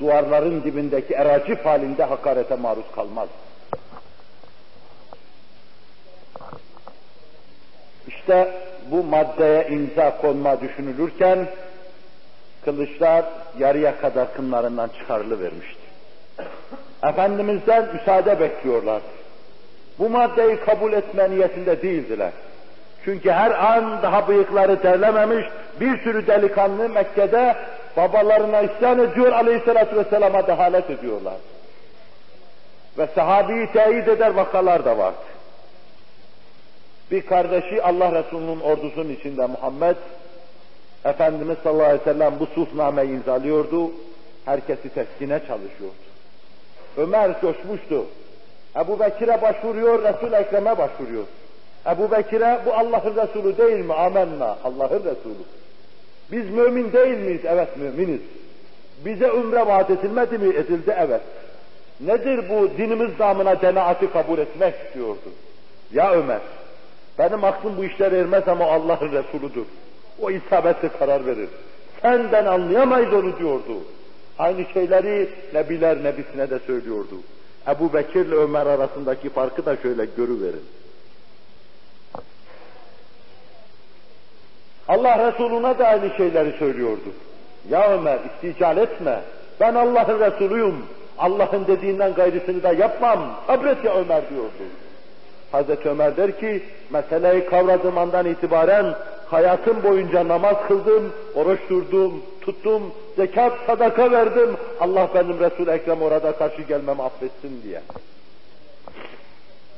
[0.00, 3.28] duvarların dibindeki eracif halinde hakarete maruz kalmaz.
[8.08, 8.52] İşte
[8.90, 11.38] bu maddeye imza konma düşünülürken
[12.64, 13.24] kılıçlar
[13.58, 15.86] yarıya kadar kınlarından çıkarılıvermişti.
[17.02, 19.02] Efendimiz'den müsaade bekliyorlar.
[19.98, 22.30] Bu maddeyi kabul etme niyetinde değildiler.
[23.04, 25.46] Çünkü her an daha bıyıkları derlememiş
[25.80, 27.56] bir sürü delikanlı Mekke'de
[27.96, 31.36] babalarına isyan ediyor, aleyhissalatü vesselama dehalet ediyorlar.
[32.98, 35.16] Ve sahabeyi teyit eder vakalar da vardı.
[37.10, 39.96] Bir kardeşi Allah Resulü'nün ordusunun içinde Muhammed,
[41.04, 43.90] Efendimiz sallallahu aleyhi ve sellem bu sulhnameyi imzalıyordu,
[44.44, 46.06] herkesi teskine çalışıyordu.
[46.96, 48.04] Ömer coşmuştu.
[48.76, 51.24] Ebu Bekir'e başvuruyor, Resul Ekrem'e başvuruyor.
[51.86, 53.94] Ebu Bekir'e bu Allah'ın Resulü değil mi?
[53.94, 55.44] Amenna, Allah'ın Resulü.
[56.32, 57.40] Biz mümin değil miyiz?
[57.44, 58.20] Evet müminiz.
[59.04, 60.54] Bize umre vaat edilmedi mi?
[60.56, 61.20] Edildi evet.
[62.00, 65.30] Nedir bu dinimiz namına denaatı kabul etmek istiyordu?
[65.92, 66.40] Ya Ömer,
[67.18, 69.66] benim aklım bu işler ermez ama Allah'ın Resuludur.
[70.20, 71.48] O isabetli karar verir.
[72.02, 73.78] Senden anlayamayız onu diyordu.
[74.38, 77.14] Aynı şeyleri Nebiler Nebisine de söylüyordu.
[77.68, 80.64] Ebu Bekir ile Ömer arasındaki farkı da şöyle görüverin.
[84.88, 87.12] Allah Resuluna da aynı şeyleri söylüyordu.
[87.70, 89.20] Ya Ömer istical etme.
[89.60, 90.76] Ben Allah'ın Resulüyüm.
[91.18, 93.40] Allah'ın dediğinden gayrısını da yapmam.
[93.46, 94.64] Sabret ya Ömer diyordu.
[95.52, 98.94] Hazreti Ömer der ki, meseleyi kavradığım andan itibaren
[99.30, 102.82] hayatım boyunca namaz kıldım, oruç durdum, tuttum,
[103.16, 104.56] zekat, sadaka verdim.
[104.80, 107.80] Allah benim Resul-i Ekrem orada karşı gelmemi affetsin diye.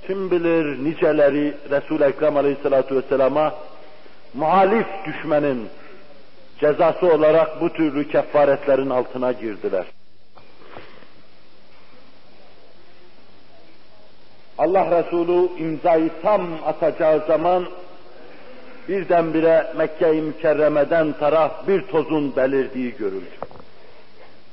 [0.06, 3.54] Kim bilir niceleri Resul-i Ekrem Aleyhisselatü Vesselam'a
[4.34, 5.68] muhalif düşmenin
[6.60, 9.84] cezası olarak bu türlü kefaretlerin altına girdiler.
[14.58, 17.66] Allah Resulü imzayı tam atacağı zaman
[18.88, 23.38] birdenbire Mekke-i Mükerreme'den taraf bir tozun belirdiği görüldü.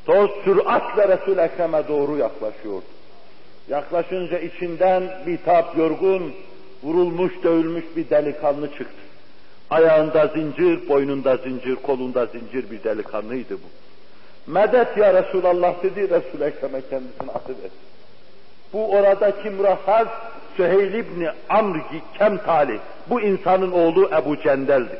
[0.06, 2.86] Toz süratle Resul-i Ekrem'e doğru yaklaşıyordu.
[3.70, 6.34] Yaklaşınca içinden bir tap yorgun,
[6.84, 9.06] vurulmuş, dövülmüş bir delikanlı çıktı.
[9.70, 13.68] Ayağında zincir, boynunda zincir, kolunda zincir bir delikanlıydı bu.
[14.51, 17.94] Medet ya Resulallah dedi, Resul-i Ekrem'e kendisini atıverdi.
[18.74, 20.07] Bu oradaki mürahhaz
[20.57, 21.78] Süheyl İbni Amr
[22.18, 22.80] Kemtali.
[23.09, 24.99] Bu insanın oğlu Ebu Cendel'di.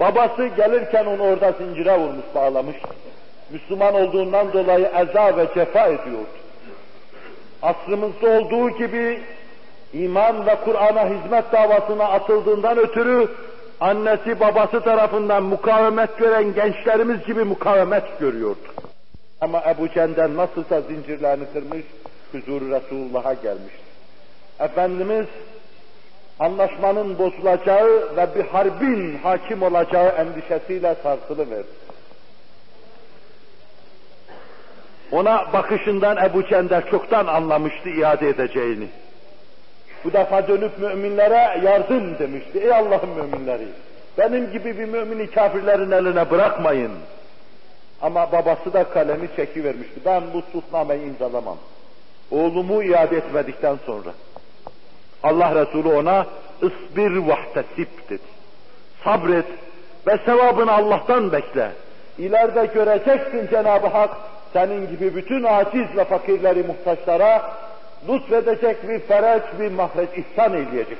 [0.00, 2.76] Babası gelirken onu orada zincire vurmuş, bağlamış.
[3.50, 6.36] Müslüman olduğundan dolayı eza ve cefa ediyordu.
[7.62, 9.22] Asrımızda olduğu gibi
[9.92, 13.28] iman ve Kur'an'a hizmet davasına atıldığından ötürü
[13.80, 18.68] annesi babası tarafından mukavemet gören gençlerimiz gibi mukavemet görüyordu.
[19.40, 21.84] Ama Ebu Cendel nasılsa zincirlerini kırmış,
[22.36, 23.74] huzuru Resulullah'a gelmiş.
[24.60, 25.26] Efendimiz
[26.40, 31.86] anlaşmanın bozulacağı ve bir harbin hakim olacağı endişesiyle sarsılıverdi.
[35.12, 38.88] Ona bakışından Ebu Cender çoktan anlamıştı iade edeceğini.
[40.04, 42.58] Bu defa dönüp müminlere yardım demişti.
[42.58, 43.66] Ey Allah'ın müminleri!
[44.18, 46.92] Benim gibi bir mümini kafirlerin eline bırakmayın.
[48.02, 50.00] Ama babası da kalemi çekivermişti.
[50.04, 51.56] Ben bu sulhnameyi imzalamam.
[52.30, 54.10] Oğlumu iade etmedikten sonra.
[55.22, 56.26] Allah Resulü ona
[56.62, 58.22] ısbir vahtesip dedi.
[59.04, 59.46] Sabret
[60.06, 61.70] ve sevabını Allah'tan bekle.
[62.18, 64.10] İleride göreceksin Cenab-ı Hak
[64.52, 67.52] senin gibi bütün aciz ve fakirleri muhtaçlara
[68.08, 70.98] lütfedecek bir fereç, bir mahreç ihsan eyleyecek.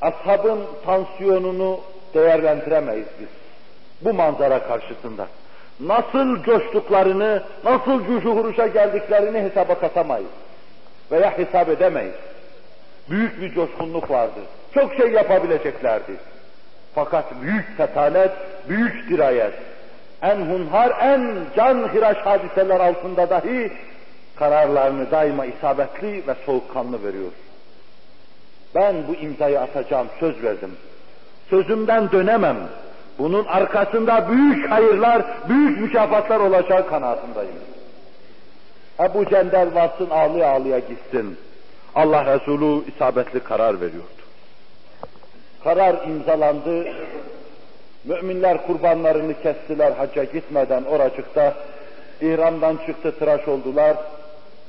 [0.00, 1.80] Ashabın tansiyonunu
[2.14, 3.28] değerlendiremeyiz biz.
[4.00, 5.26] Bu manzara karşısında.
[5.80, 10.30] Nasıl coştuklarını, nasıl cuşu huruşa geldiklerini hesaba katamayız.
[11.10, 12.14] Veya hesap edemeyiz.
[13.10, 14.40] Büyük bir coşkunluk vardı.
[14.74, 16.12] Çok şey yapabileceklerdi.
[16.94, 18.30] Fakat büyük fetanet,
[18.68, 19.54] büyük dirayet,
[20.22, 23.72] en hunhar, en can hiraş hadiseler altında dahi
[24.36, 27.30] kararlarını daima isabetli ve soğukkanlı veriyor.
[28.74, 30.72] Ben bu imzayı atacağım, söz verdim.
[31.50, 32.56] Sözümden dönemem.
[33.18, 37.54] Bunun arkasında büyük hayırlar, büyük mükafatlar olacağı kanaatindeyim.
[39.00, 41.36] Ebu Cendel varsın ağlıya ağlıya gitsin.
[41.94, 44.22] Allah Resulü isabetli karar veriyordu.
[45.64, 46.86] Karar imzalandı.
[48.04, 51.54] Müminler kurbanlarını kestiler hacca gitmeden oracıkta.
[52.20, 53.96] İhramdan çıktı tıraş oldular.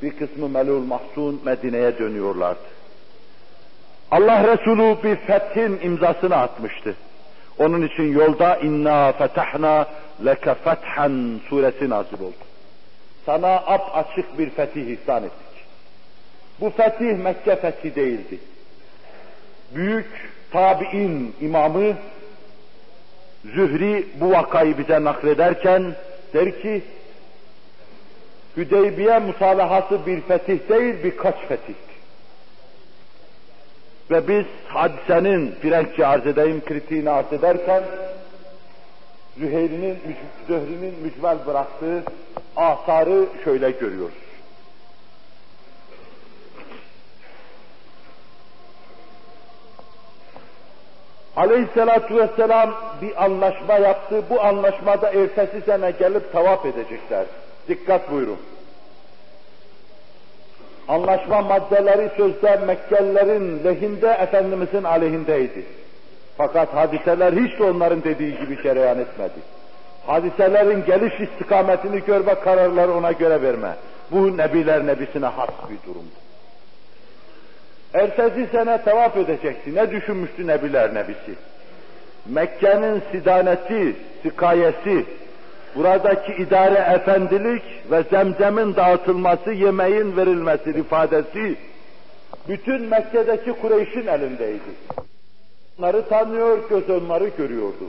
[0.01, 2.59] Bir kısmı melul mahzun Medine'ye dönüyorlardı.
[4.11, 6.95] Allah Resulü bir fethin imzasını atmıştı.
[7.59, 9.85] Onun için yolda inna fetahna
[10.25, 12.45] leke fethan suresi nazil oldu.
[13.25, 15.65] Sana ap açık bir fetih ihsan ettik.
[16.61, 18.39] Bu fetih Mekke fethi değildi.
[19.75, 21.93] Büyük tabi'in imamı
[23.45, 25.95] Zühri bu vakayı bize naklederken
[26.33, 26.81] der ki
[28.57, 31.73] Hüdeybiye musalahası bir fetih değil birkaç fetih.
[34.11, 37.83] Ve biz hadisenin Frenkçe arz edeyim kritiğini arz ederken
[39.37, 39.97] Züheyri'nin,
[40.47, 42.03] Zühri'nin mücmel bıraktığı
[42.55, 44.13] asarı şöyle görüyoruz.
[51.35, 54.23] Aleyhissalatu vesselam bir anlaşma yaptı.
[54.29, 57.25] Bu anlaşmada ertesi sene gelip tavaf edecekler.
[57.67, 58.39] Dikkat buyurun.
[60.89, 65.65] Anlaşma maddeleri sözde Mekkelilerin lehinde, Efendimizin aleyhindeydi.
[66.37, 69.39] Fakat hadiseler hiç de onların dediği gibi cereyan etmedi.
[70.07, 73.75] Hadiselerin geliş istikametini gör ve kararları ona göre verme.
[74.11, 76.15] Bu nebiler nebisine has bir durumdu.
[77.93, 79.75] Ertesi sene tevaf edecekti.
[79.75, 81.33] Ne düşünmüştü nebiler nebisi?
[82.25, 85.05] Mekke'nin sidaneti, sikayesi,
[85.75, 91.55] buradaki idare efendilik ve zemzemin dağıtılması, yemeğin verilmesi ifadesi
[92.47, 94.71] bütün Mekke'deki Kureyş'in elindeydi.
[95.79, 97.85] Onları tanıyor, göz onları görüyordu.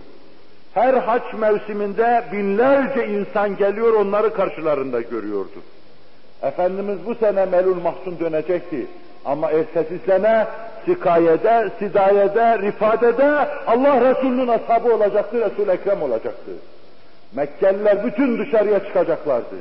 [0.74, 5.61] Her haç mevsiminde binlerce insan geliyor, onları karşılarında görüyordu.
[6.43, 8.87] Efendimiz bu sene melul mahzun dönecekti.
[9.24, 10.47] Ama ertesi sene
[10.85, 16.51] sikayede, sidayede, rifadede Allah Resulü'nün ashabı olacaktı, resul Ekrem olacaktı.
[17.35, 19.57] Mekkeliler bütün dışarıya çıkacaklardı.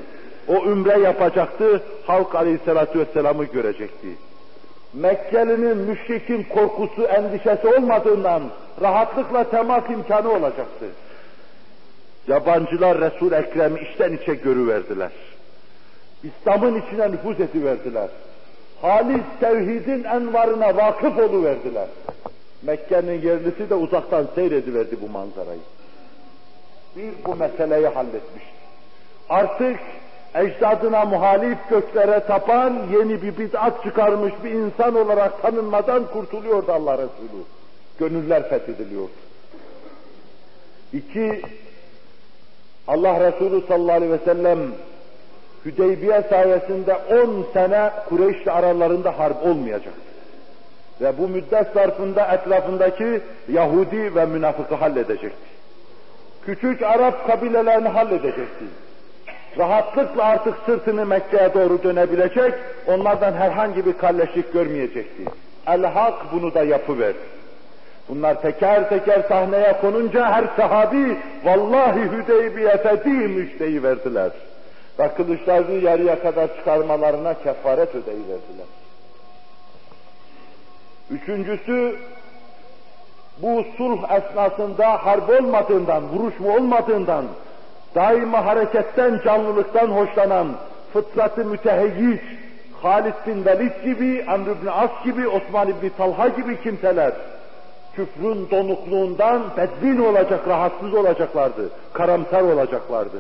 [0.48, 4.08] O ümre yapacaktı, halk aleyhissalatü vesselam'ı görecekti.
[4.94, 8.44] Mekkeli'nin müşrikin korkusu, endişesi olmadığından
[8.82, 10.86] rahatlıkla temas imkanı olacaktı.
[12.28, 15.12] Yabancılar Resul Ekrem'i içten içe görüverdiler.
[16.24, 18.10] İslam'ın içine nüfuz ediverdiler.
[18.82, 21.88] Halis tevhidin envarına vakıf oluverdiler.
[22.64, 25.60] Mekke'nin yerlisi de uzaktan seyrediverdi bu manzarayı.
[26.96, 28.52] Bir bu meseleyi halletmişti.
[29.30, 29.80] Artık
[30.36, 37.44] ecdadına muhalif göklere tapan yeni bir bid'at çıkarmış bir insan olarak tanınmadan kurtuluyordu Allah Resulü.
[38.00, 39.12] Gönüller fethediliyordu.
[40.94, 41.42] İki,
[42.88, 44.60] Allah Resulü sallallahu aleyhi ve sellem
[45.66, 50.02] Hüdeybiye sayesinde 10 sene Kureyş'le aralarında harp olmayacaktı.
[51.02, 53.22] Ve bu müddet zarfında etrafındaki
[53.52, 55.59] Yahudi ve münafıkı halledecekti.
[56.50, 58.66] Küçük Arap kabilelerini halledecekti.
[59.58, 62.54] Rahatlıkla artık sırtını Mekke'ye doğru dönebilecek,
[62.88, 65.24] onlardan herhangi bir kalleşlik görmeyecekti.
[65.68, 67.18] El-Hak bunu da yapıverdi.
[68.10, 74.32] Bunlar teker teker sahneye konunca her sahabi vallahi Hüdeybiye fethiymiş deyiverdiler.
[75.00, 78.68] Ve kılıçlarını yarıya kadar çıkarmalarına kefaret ödeyiverdiler.
[81.12, 81.96] Üçüncüsü,
[83.42, 87.26] bu sulh esnasında harp olmadığından, vuruşma olmadığından,
[87.96, 90.48] daima hareketten, canlılıktan hoşlanan,
[90.94, 92.22] fıtratı müteheyyic,
[92.82, 97.14] Halid bin Velid gibi, Amr ibn As gibi, Osman ibn Talha gibi kimseler,
[97.96, 103.18] küfrün donukluğundan bedbin olacak, rahatsız olacaklardı, karamsar olacaklardı.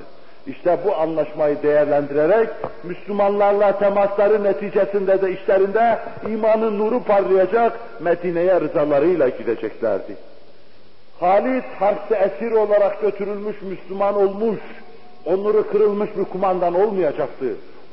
[0.50, 2.50] İşte bu anlaşmayı değerlendirerek
[2.84, 10.16] Müslümanlarla temasları neticesinde de işlerinde imanın nuru parlayacak, Medine'ye rızalarıyla gideceklerdi.
[11.20, 14.60] Halit harpte esir olarak götürülmüş Müslüman olmuş,
[15.26, 17.46] onuru kırılmış bir kumandan olmayacaktı.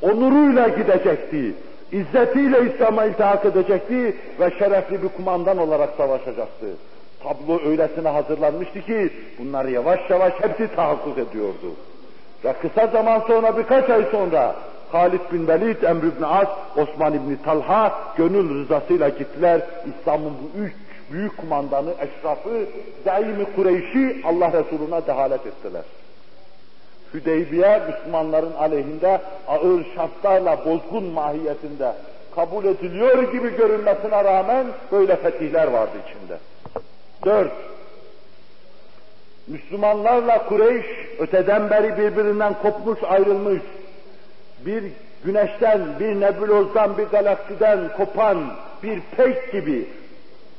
[0.03, 1.55] Onuruyla gidecekti,
[1.93, 6.67] izzetiyle İslam'a iltihak edecekti ve şerefli bir kumandan olarak savaşacaktı.
[7.23, 11.75] Tablo öylesine hazırlanmıştı ki bunlar yavaş yavaş hepsi tahakkuk ediyordu.
[12.45, 14.55] Ve kısa zaman sonra birkaç ay sonra
[14.93, 19.61] Halid bin Velid, Emr ibn As, Osman ibn Talha gönül rızasıyla gittiler.
[19.87, 20.73] İslam'ın bu üç
[21.11, 22.67] büyük kumandanı, eşrafı,
[23.05, 25.83] daimi Kureyş'i Allah Resulü'ne dehalet ettiler.
[27.15, 31.93] Hüdeybiye Müslümanların aleyhinde ağır şartlarla bozgun mahiyetinde
[32.35, 36.39] kabul ediliyor gibi görünmesine rağmen böyle fetihler vardı içinde.
[37.25, 37.53] Dört,
[39.49, 40.87] Müslümanlarla Kureyş
[41.19, 43.63] öteden beri birbirinden kopmuş ayrılmış,
[44.67, 44.85] bir
[45.25, 48.39] güneşten, bir nebulozdan, bir galaksiden kopan
[48.83, 49.87] bir pek gibi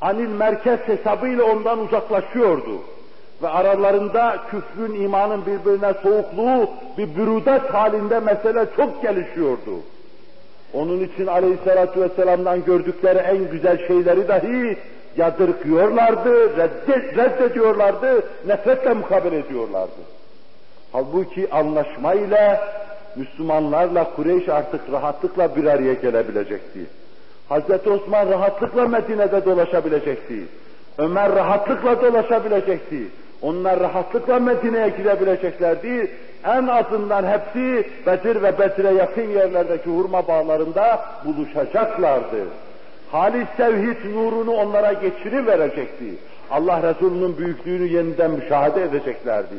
[0.01, 2.81] anil merkez hesabıyla ondan uzaklaşıyordu.
[3.41, 9.79] Ve aralarında küfrün, imanın birbirine soğukluğu bir bürüdet halinde mesele çok gelişiyordu.
[10.73, 14.77] Onun için aleyhissalatü vesselam'dan gördükleri en güzel şeyleri dahi
[15.17, 20.01] yadırgıyorlardı, reddet, reddediyorlardı, nefretle mukabele ediyorlardı.
[20.91, 22.61] Halbuki anlaşmayla
[23.15, 26.79] Müslümanlarla Kureyş artık rahatlıkla bir araya gelebilecekti.
[27.49, 30.43] Hazreti Osman rahatlıkla Medine'de dolaşabilecekti.
[30.97, 33.07] Ömer rahatlıkla dolaşabilecekti.
[33.41, 36.11] Onlar rahatlıkla Medine'ye girebileceklerdi.
[36.45, 42.37] En azından hepsi Bedir ve Bedir'e yakın yerlerdeki hurma bağlarında buluşacaklardı.
[43.11, 46.15] Halis tevhid nurunu onlara geçiriverecekti.
[46.51, 49.55] Allah Resulü'nün büyüklüğünü yeniden müşahede edeceklerdi.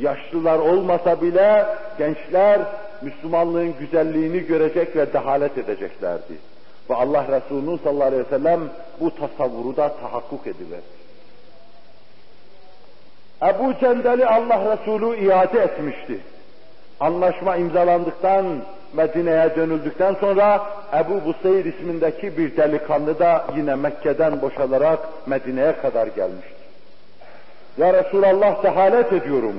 [0.00, 1.66] Yaşlılar olmasa bile
[1.98, 2.60] gençler
[3.02, 6.34] Müslümanlığın güzelliğini görecek ve dehalet edeceklerdi.
[6.90, 8.60] Ve Allah Resulü sallallahu aleyhi ve sellem
[9.00, 10.96] bu tasavvuru da tahakkuk ediverdi.
[13.42, 16.18] Ebu Cendel'i Allah Resulü iade etmişti.
[17.00, 18.46] Anlaşma imzalandıktan,
[18.96, 26.54] Medine'ye dönüldükten sonra Ebu Buseyr ismindeki bir delikanlı da yine Mekke'den boşalarak Medine'ye kadar gelmişti.
[27.78, 29.54] Ya Resulallah dehalet ediyorum.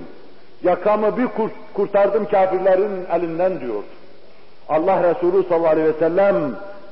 [0.64, 3.86] Yakamı bir kurt, kurtardım kafirlerin elinden diyordu.
[4.70, 6.36] Allah Resulü sallallahu aleyhi ve sellem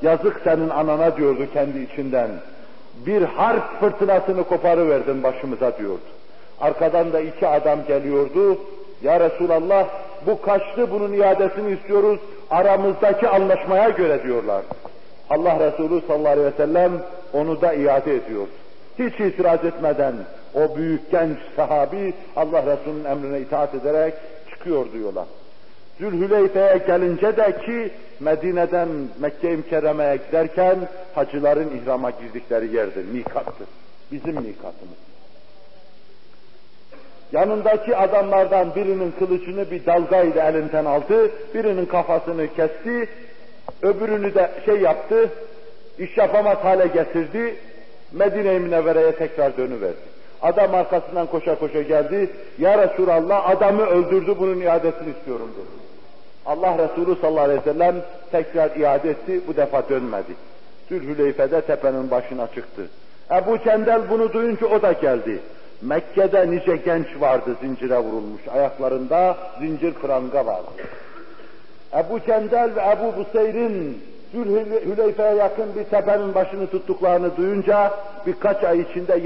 [0.02, 2.30] yazık senin anana diyordu kendi içinden.
[3.06, 6.02] Bir harp fırtınasını koparıverdin başımıza diyordu.
[6.62, 8.58] Arkadan da iki adam geliyordu.
[9.04, 9.86] Ya Resulallah
[10.26, 12.20] bu kaçtı bunun iadesini istiyoruz
[12.50, 14.62] aramızdaki anlaşmaya göre diyorlar.
[15.30, 16.92] Allah Resulü sallallahu aleyhi ve sellem
[17.34, 18.48] onu da iade ediyor.
[19.00, 20.14] Hiç itiraz etmeden
[20.54, 24.14] o büyük genç sahabi Allah Resulü'nün emrine itaat ederek
[24.50, 25.26] çıkıyor diyorlar.
[26.00, 28.90] Zülhüleyfe'ye gelince de ki Medine'den
[29.20, 30.78] Mekke-i Mükerreme'ye giderken
[31.16, 33.68] hacıların ihrama girdikleri yerdir, mikattır.
[34.12, 34.98] Bizim mikatımız.
[37.36, 43.10] Yanındaki adamlardan birinin kılıcını bir dalgayla elinden aldı, birinin kafasını kesti,
[43.82, 45.30] öbürünü de şey yaptı,
[46.00, 47.56] iş yapamaz hale getirdi,
[48.12, 50.06] Medine-i Münevvere'ye tekrar dönüverdi.
[50.42, 52.30] Adam arkasından koşa koşa geldi,
[52.60, 55.86] Ya Resulallah adamı öldürdü, bunun iadesini istiyorum dedi.
[56.46, 57.96] Allah Resulü sallallahu aleyhi ve sellem
[58.32, 60.34] tekrar iade etti, bu defa dönmedi.
[60.90, 62.82] Zülhüleyfe'de tepenin başına çıktı.
[63.32, 65.40] Ebu Cendel bunu duyunca o da geldi.
[65.82, 68.42] Mekke'de nice genç vardı zincire vurulmuş.
[68.48, 70.72] Ayaklarında zincir pranga vardı.
[71.94, 74.04] Ebu Cendel ve Ebu Buseyr'in
[74.34, 77.94] Zülhüleyfe'ye yakın bir tepenin başını tuttuklarını duyunca
[78.28, 79.22] birkaç ay içinde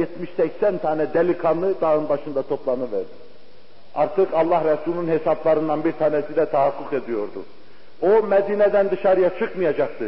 [0.61, 3.29] 70-80 tane delikanlı dağın başında toplanıverdi.
[3.95, 7.43] Artık Allah Resulü'nün hesaplarından bir tanesi de tahakkuk ediyordu.
[8.01, 10.05] O Medine'den dışarıya çıkmayacaktı.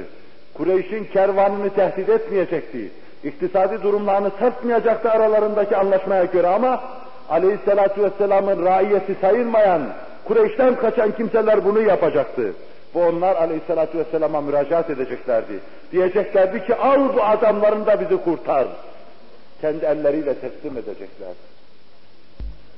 [0.53, 2.91] Kureyş'in kervanını tehdit etmeyecekti.
[3.23, 6.83] İktisadi durumlarını sarsmayacaktı aralarındaki anlaşmaya göre ama
[7.29, 9.81] Aleyhisselatü Vesselam'ın raiyeti sayılmayan,
[10.25, 12.53] Kureyş'ten kaçan kimseler bunu yapacaktı.
[12.93, 15.59] Bu onlar Aleyhisselatü Vesselam'a müracaat edeceklerdi.
[15.91, 18.67] Diyeceklerdi ki al bu adamların da bizi kurtar.
[19.61, 21.33] Kendi elleriyle teslim edecekler.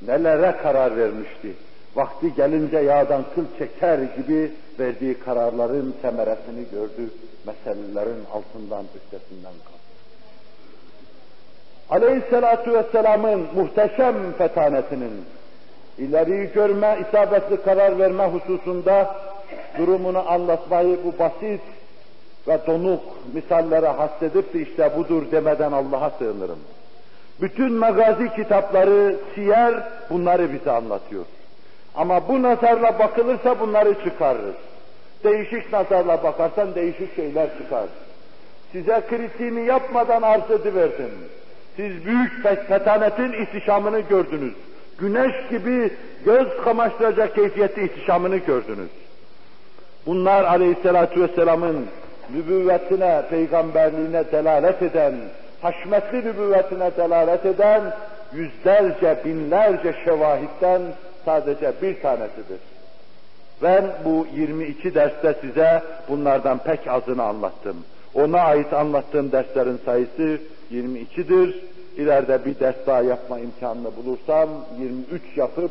[0.06, 1.52] Nelere karar vermişti.
[1.96, 7.10] Vakti gelince yağdan kıl çeker gibi verdiği kararların semeresini gördü.
[7.46, 9.83] Meselelerin altından, üstesinden kalktı.
[11.90, 15.24] Aleyhisselatu Vesselam'ın muhteşem fetanesinin
[15.98, 19.16] ileriyi görme, isabetli karar verme hususunda
[19.78, 21.60] durumunu anlatmayı bu basit
[22.48, 23.00] ve donuk
[23.34, 26.58] misallere hassedip de işte budur demeden Allah'a sığınırım.
[27.40, 29.74] Bütün magazi kitapları, siyer
[30.10, 31.24] bunları bize anlatıyor.
[31.94, 34.54] Ama bu nazarla bakılırsa bunları çıkarırız.
[35.24, 37.84] Değişik nazarla bakarsan değişik şeyler çıkar.
[38.72, 41.10] Size kritiğini yapmadan arz ediverdim.
[41.76, 44.54] Siz büyük fetanetin ihtişamını gördünüz.
[44.98, 45.90] Güneş gibi
[46.24, 48.90] göz kamaştıracak keyfiyeti ihtişamını gördünüz.
[50.06, 51.86] Bunlar aleyhissalatu vesselamın
[52.34, 55.14] nübüvvetine, peygamberliğine delalet eden,
[55.62, 57.82] haşmetli nübüvvetine delalet eden
[58.32, 60.82] yüzlerce, binlerce şevahitten
[61.24, 62.60] sadece bir tanesidir.
[63.62, 67.76] Ben bu 22 derste size bunlardan pek azını anlattım.
[68.14, 70.38] Ona ait anlattığım derslerin sayısı
[70.72, 71.64] 22'dir.
[71.96, 74.48] İleride bir ders daha yapma imkanını bulursam
[74.80, 75.70] 23 yapıp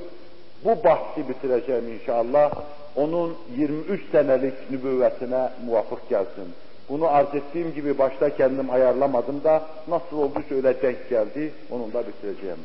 [0.66, 2.52] bu bahsi bitireceğim inşallah.
[2.96, 6.48] Onun 23 senelik nübüvvetine muvafık gelsin.
[6.90, 12.04] Bunu arz ettiğim gibi başta kendim ayarlamadım da nasıl oldu şöyle denk geldi, onun da
[12.08, 12.58] bitireceğim.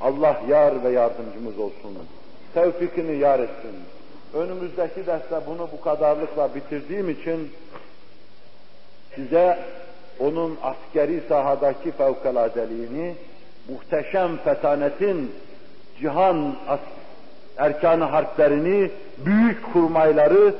[0.00, 1.98] Allah yar ve yardımcımız olsun.
[2.54, 3.76] Tevfikini yar etsin.
[4.34, 7.50] Önümüzdeki derste bunu bu kadarlıkla bitirdiğim için
[9.14, 9.58] size
[10.20, 13.14] onun askeri sahadaki fevkaladeliğini,
[13.68, 15.32] muhteşem fetanetin
[16.00, 16.54] cihan
[17.56, 20.54] erkanı harplerini, büyük kurmayları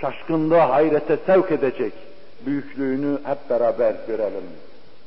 [0.00, 1.92] şaşkınlığa, hayrete sevk edecek
[2.46, 4.44] büyüklüğünü hep beraber görelim.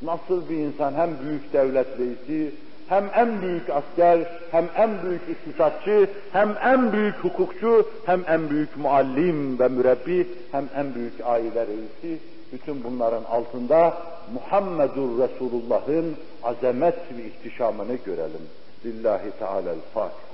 [0.01, 2.51] Nasıl bir insan hem büyük devlet reisi,
[2.87, 4.19] hem en büyük asker,
[4.51, 10.65] hem en büyük iktisatçı, hem en büyük hukukçu, hem en büyük muallim ve mürebbi, hem
[10.75, 12.19] en büyük aile reisi,
[12.55, 13.97] bütün bunların altında
[14.33, 18.49] Muhammedur Resulullah'ın azamet ve ihtişamını görelim.
[18.85, 20.25] Lillahi Teala'l-Fatiha.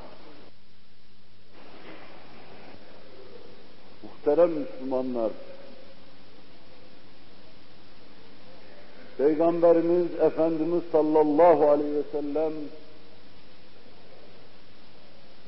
[4.03, 5.31] Muhterem Müslümanlar,
[9.17, 12.53] Peygamberimiz Efendimiz sallallahu aleyhi ve sellem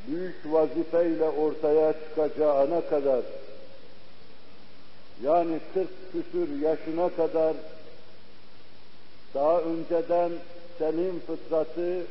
[0.07, 3.21] büyük vazifeyle ortaya çıkacağına kadar
[5.21, 7.53] yani 40 küsür yaşına kadar
[9.33, 10.31] daha önceden
[10.77, 12.01] selim fıtratı,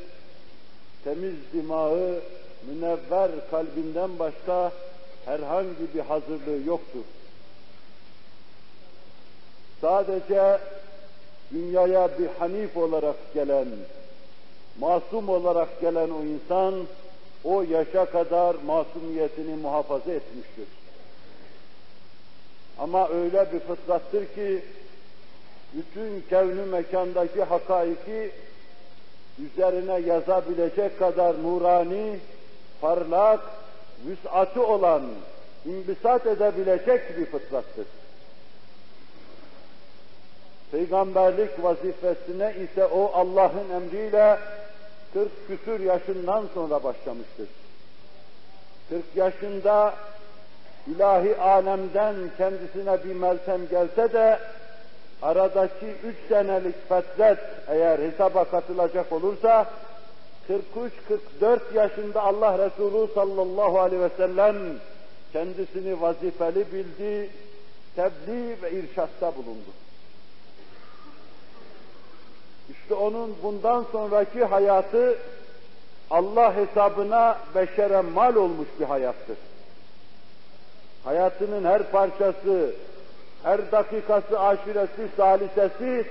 [1.05, 2.21] temiz dimağı,
[2.67, 4.73] münevver kalbinden başka
[5.25, 7.05] herhangi bir hazırlığı yoktur.
[9.81, 10.59] Sadece
[11.53, 13.69] dünyaya bir hanif olarak gelen,
[14.81, 16.75] masum olarak gelen o insan,
[17.45, 20.67] o yaşa kadar masumiyetini muhafaza etmiştir.
[22.79, 24.65] Ama öyle bir fıtrattır ki,
[25.75, 28.31] bütün kevni mekandaki hakaiki
[29.39, 32.19] üzerine yazabilecek kadar nurani,
[32.81, 33.41] parlak,
[34.07, 35.03] vüsatı olan,
[35.67, 37.87] imbisat edebilecek bir fıtrattır.
[40.73, 44.39] Peygamberlik vazifesine ise o Allah'ın emriyle
[45.13, 47.49] 40 küsür yaşından sonra başlamıştır.
[48.89, 49.95] 40 yaşında
[50.87, 54.39] ilahi alemden kendisine bir meltem gelse de
[55.23, 57.39] aradaki üç senelik fetret
[57.69, 59.67] eğer hesaba katılacak olursa
[61.41, 64.57] 43-44 yaşında Allah Resulü sallallahu aleyhi ve sellem
[65.33, 67.31] kendisini vazifeli bildi,
[67.97, 69.71] tebliğ ve irşatta bulundu.
[72.71, 75.19] İşte onun bundan sonraki hayatı
[76.11, 79.37] Allah hesabına beşere mal olmuş bir hayattır.
[81.05, 82.71] Hayatının her parçası,
[83.43, 86.05] her dakikası, aşiresi, salisesi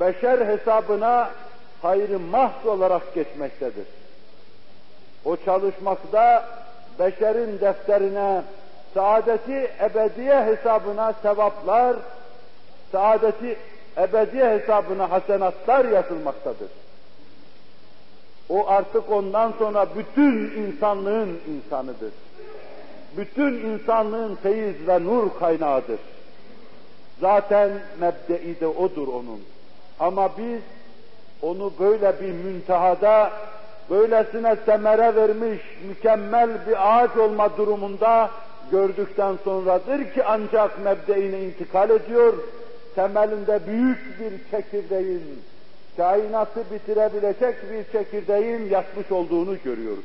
[0.00, 1.30] beşer hesabına
[1.82, 3.86] hayrı mahz olarak geçmektedir.
[5.24, 6.48] O çalışmakta
[6.98, 8.42] beşerin defterine
[8.94, 11.96] saadeti ebediye hesabına sevaplar,
[12.92, 13.56] saadeti
[13.96, 16.68] ebediye hesabına hasenatlar yazılmaktadır.
[18.48, 22.12] O artık ondan sonra bütün insanlığın insanıdır.
[23.16, 25.98] Bütün insanlığın feyiz ve nur kaynağıdır.
[27.20, 27.70] Zaten
[28.00, 29.40] mebdei de odur onun.
[30.00, 30.60] Ama biz
[31.42, 33.32] onu böyle bir müntehada,
[33.90, 38.30] böylesine semere vermiş, mükemmel bir ağaç olma durumunda
[38.70, 42.34] gördükten sonradır ki ancak mebdeine intikal ediyor,
[42.94, 45.22] temelinde büyük bir çekirdeğin,
[45.96, 50.04] kainatı bitirebilecek bir çekirdeğin yatmış olduğunu görüyoruz.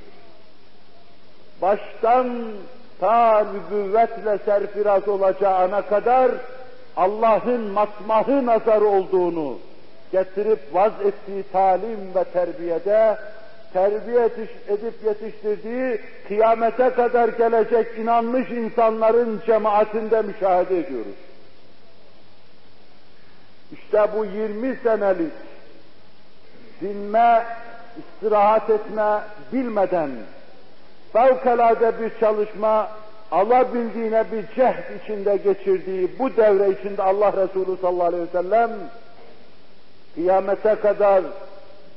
[1.61, 2.51] Baştan
[2.99, 6.31] ta nübüvvetle serfiraz olacağına kadar
[6.97, 9.57] Allah'ın matmahı nazarı olduğunu
[10.11, 13.17] getirip vaz ettiği talim ve terbiyede
[13.73, 14.29] terbiye
[14.67, 21.15] edip yetiştirdiği kıyamete kadar gelecek inanmış insanların cemaatinde müşahede ediyoruz.
[23.71, 25.33] İşte bu 20 senelik
[26.81, 27.45] dinme,
[27.97, 29.19] istirahat etme
[29.53, 30.09] bilmeden
[31.15, 32.89] fevkalade bir çalışma
[33.31, 38.71] alabildiğine bir cehd içinde geçirdiği bu devre içinde Allah Resulü sallallahu aleyhi ve sellem
[40.15, 41.23] kıyamete kadar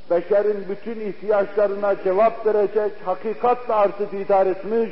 [0.09, 4.89] beşerin bütün ihtiyaçlarına cevap verecek hakikatla artık idar etmiş,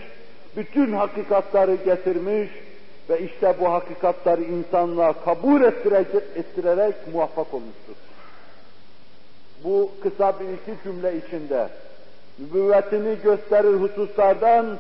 [0.58, 2.50] bütün hakikatları getirmiş
[3.10, 7.96] ve işte bu hakikatları insanlığa kabul ettirerek, ettirerek muvaffak olmuştur.
[9.64, 11.68] Bu kısa bir iki cümle içinde
[12.40, 14.78] nübüvvetini gösterir hususlardan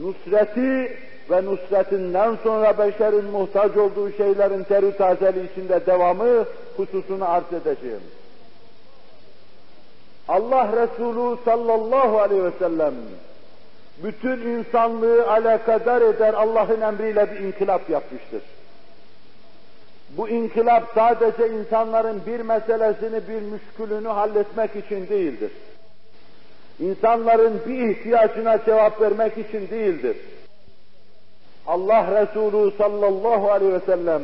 [0.00, 0.96] nusreti
[1.30, 6.44] ve nusretinden sonra beşerin muhtaç olduğu şeylerin terü tazeli içinde devamı
[6.76, 8.02] hususunu arz edeceğim.
[10.28, 12.94] Allah Resulü sallallahu aleyhi ve sellem
[14.04, 18.42] bütün insanlığı alakadar eder Allah'ın emriyle bir inkılap yapmıştır.
[20.10, 25.50] Bu inkılap sadece insanların bir meselesini, bir müşkülünü halletmek için değildir.
[26.80, 30.16] İnsanların bir ihtiyacına cevap vermek için değildir.
[31.66, 34.22] Allah Resulü sallallahu aleyhi ve sellem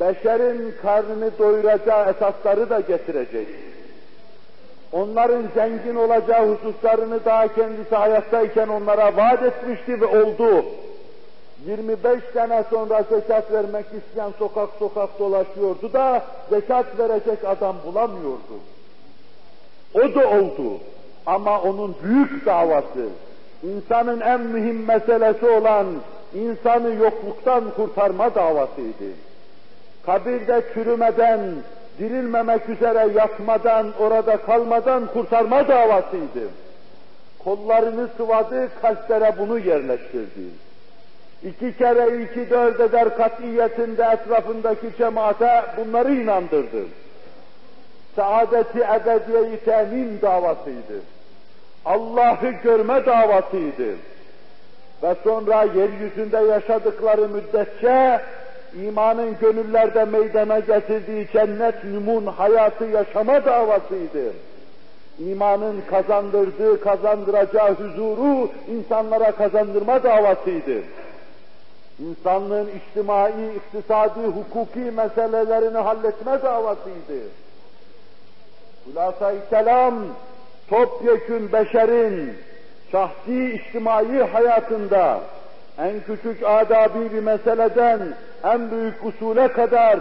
[0.00, 3.48] beşerin karnını doyuracağı esasları da getirecek.
[4.92, 10.64] Onların zengin olacağı hususlarını daha kendisi hayattayken onlara vaat etmişti ve oldu.
[11.66, 18.60] 25 sene sonra zekat vermek isteyen sokak sokak dolaşıyordu da zekat verecek adam bulamıyordu.
[19.94, 20.80] O da oldu.
[21.26, 23.08] Ama onun büyük davası,
[23.62, 25.86] insanın en mühim meselesi olan
[26.34, 29.10] insanı yokluktan kurtarma davasıydı.
[30.06, 31.40] Kabirde çürümeden,
[31.98, 36.48] dirilmemek üzere yatmadan, orada kalmadan kurtarma davasıydı.
[37.44, 40.42] Kollarını sıvadı, kalplere bunu yerleştirdi.
[41.42, 46.84] İki kere iki dört eder katiyetinde etrafındaki cemaate bunları inandırdı.
[48.16, 51.13] Saadeti ebediyeyi temin davasıydı.
[51.84, 53.96] Allah'ı görme davasıydı.
[55.02, 58.20] Ve sonra yeryüzünde yaşadıkları müddetçe
[58.82, 64.32] imanın gönüllerde meydana getirdiği cennet nümun hayatı yaşama davasıydı.
[65.18, 70.82] İmanın kazandırdığı, kazandıracağı huzuru insanlara kazandırma davasıydı.
[71.98, 77.20] İnsanlığın içtimai, iktisadi, hukuki meselelerini halletme davasıydı.
[78.84, 79.94] Hulasa-i kelam,
[80.74, 82.34] topyekün beşerin
[82.92, 85.20] şahsi içtimai hayatında
[85.78, 88.00] en küçük adabi bir meseleden
[88.44, 89.98] en büyük usule kadar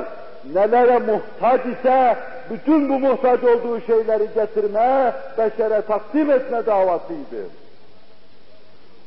[0.54, 2.18] nelere muhtaç ise
[2.50, 7.44] bütün bu muhtaç olduğu şeyleri getirme, beşere takdim etme davasıydı.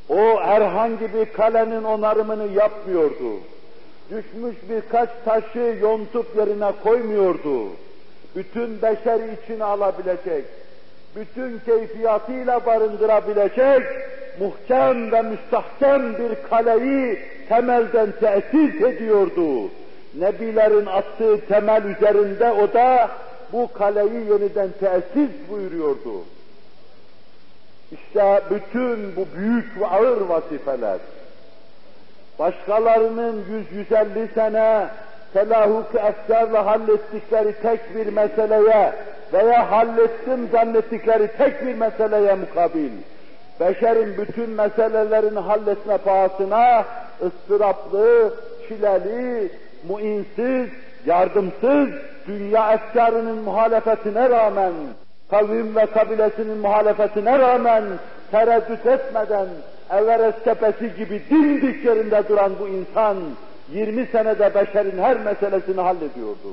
[0.09, 3.41] O herhangi bir kalenin onarımını yapmıyordu.
[4.11, 7.67] Düşmüş birkaç taşı yontup yerine koymuyordu.
[8.37, 10.45] Bütün beşer içine alabilecek,
[11.17, 13.83] bütün keyfiyatıyla barındırabilecek,
[14.41, 17.19] muhkem ve müstahkem bir kaleyi
[17.49, 19.71] temelden tesis ediyordu.
[20.15, 23.11] Nebilerin attığı temel üzerinde o da
[23.53, 26.25] bu kaleyi yeniden tesis buyuruyordu.
[27.93, 30.99] İşte bütün bu büyük ve ağır vazifeler,
[32.39, 33.45] başkalarının
[33.91, 34.89] 100-150 sene
[35.33, 38.93] telahuk efkarla hallettikleri tek bir meseleye
[39.32, 42.90] veya hallettim zannettikleri tek bir meseleye mukabil,
[43.61, 46.85] beşerin bütün meselelerini halletme pahasına
[47.23, 48.35] ıstıraplı,
[48.69, 49.53] çileli,
[49.89, 50.69] muinsiz,
[51.07, 51.89] yardımsız,
[52.27, 54.73] dünya efkarının muhalefetine rağmen,
[55.31, 57.85] kavim ve kabilesinin muhalefetine rağmen
[58.31, 59.47] tereddüt etmeden
[59.90, 63.16] Everest tepesi gibi dimdik yerinde duran bu insan
[63.73, 66.48] 20 senede beşerin her meselesini hallediyordu.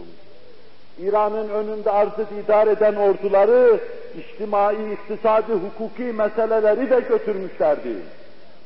[0.99, 3.79] İran'ın önünde arzı idare eden orduları
[4.17, 7.95] içtimai, iktisadi, hukuki meseleleri de götürmüşlerdi.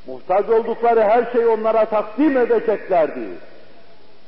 [0.08, 3.28] Muhtaç oldukları her şeyi onlara takdim edeceklerdi.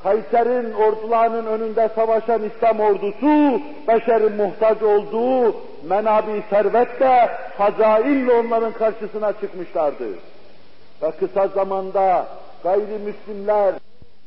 [0.03, 5.55] Kayser'in ordularının önünde savaşan İslam ordusu, beşerin muhtaç olduğu
[5.89, 10.07] menabi servetle, hazainle onların karşısına çıkmışlardı.
[11.01, 12.27] Ve kısa zamanda
[12.63, 13.73] gayrimüslimler,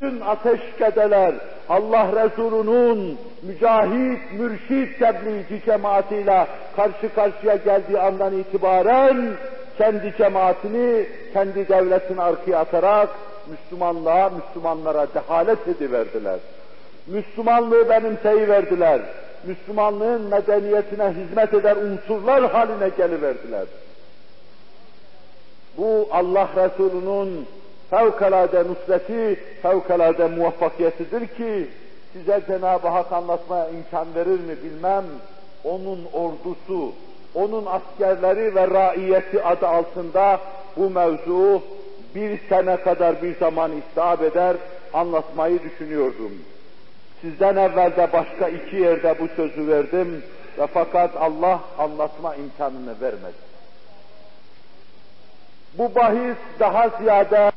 [0.03, 1.35] bütün ateşkedeler,
[1.69, 6.47] Allah Resulü'nün mücahit, mürşit tebliğci cemaatiyle
[6.77, 9.35] karşı karşıya geldiği andan itibaren
[9.79, 13.09] kendi cemaatini, kendi devletini arkaya atarak
[13.51, 16.39] Müslümanlığa, Müslümanlara dehalet ediverdiler.
[17.07, 19.01] Müslümanlığı benimseyiverdiler.
[19.47, 23.67] Müslümanlığın medeniyetine hizmet eder unsurlar haline geliverdiler.
[25.77, 27.47] Bu Allah Resulü'nün
[27.93, 31.69] fevkalade nusreti, fevkalade muvaffakiyetidir ki
[32.13, 35.05] size Cenab-ı Hak anlatmaya imkan verir mi bilmem.
[35.65, 36.93] Onun ordusu,
[37.35, 40.41] onun askerleri ve raiyeti adı altında
[40.77, 41.63] bu mevzu
[42.15, 44.57] bir sene kadar bir zaman istihab eder,
[44.95, 46.33] anlatmayı düşünüyordum.
[47.21, 50.23] Sizden evvel de başka iki yerde bu sözü verdim
[50.59, 53.53] ve fakat Allah anlatma imkanını vermedi.
[55.79, 57.53] Bu bahis daha ziyade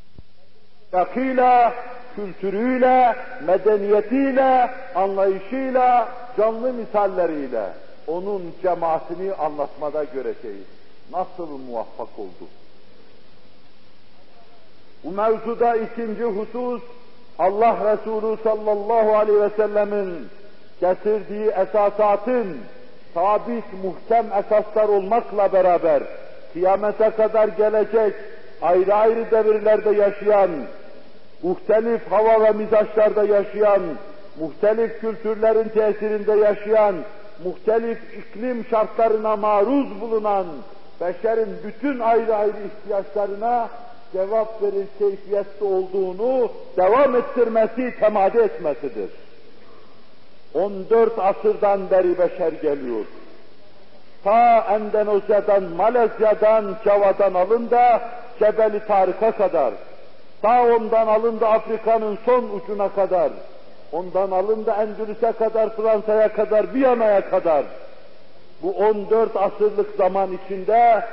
[0.94, 1.74] yakıyla,
[2.16, 7.70] kültürüyle, medeniyetiyle, anlayışıyla, canlı misalleriyle
[8.08, 10.66] onun cemaatini anlatmada göreceğiz.
[11.12, 12.50] Nasıl muvaffak oldu?
[15.04, 16.82] Bu mevzuda ikinci husus,
[17.40, 20.28] Allah Resulü sallallahu aleyhi ve sellemin
[20.82, 22.58] getirdiği esasatın
[23.14, 26.04] sabit, muhkem esaslar olmakla beraber
[26.54, 28.14] kıyamete kadar gelecek,
[28.66, 30.50] ayrı ayrı devirlerde yaşayan,
[31.44, 33.82] muhtelif hava ve mizaçlarda yaşayan,
[34.40, 36.96] muhtelif kültürlerin tesirinde yaşayan,
[37.44, 40.46] muhtelif iklim şartlarına maruz bulunan,
[41.02, 43.70] beşerin bütün ayrı ayrı ihtiyaçlarına
[44.14, 49.10] cevap verir keyfiyette olduğunu devam ettirmesi, temadi etmesidir.
[50.54, 53.06] 14 asırdan beri beşer geliyor.
[54.24, 58.02] Ta Endonezya'dan, Malezya'dan, Java'dan alın da
[58.40, 59.74] Cebeli Tarık'a kadar,
[60.42, 63.32] ta ondan alın da Afrika'nın son ucuna kadar,
[63.92, 67.64] ondan alın da Endülüs'e kadar, Fransa'ya kadar, Viyana'ya kadar,
[68.62, 71.04] bu 14 asırlık zaman içinde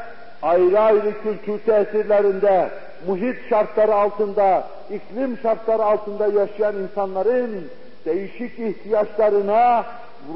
[0.42, 2.68] ayrı ayrı kültür tesirlerinde,
[3.06, 7.70] muhit şartları altında, iklim şartları altında yaşayan insanların
[8.04, 9.84] değişik ihtiyaçlarına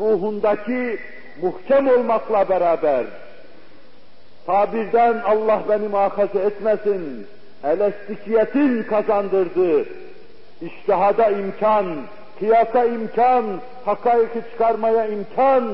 [0.01, 0.99] ruhundaki
[1.43, 3.05] muhkem olmakla beraber
[4.47, 7.27] tabirden Allah beni muhafaza etmesin,
[7.64, 9.85] eleştikiyetin kazandırdığı,
[10.62, 11.86] iştihada imkan,
[12.39, 13.44] kıyasa imkan,
[13.85, 15.64] hakaiki çıkarmaya imkan,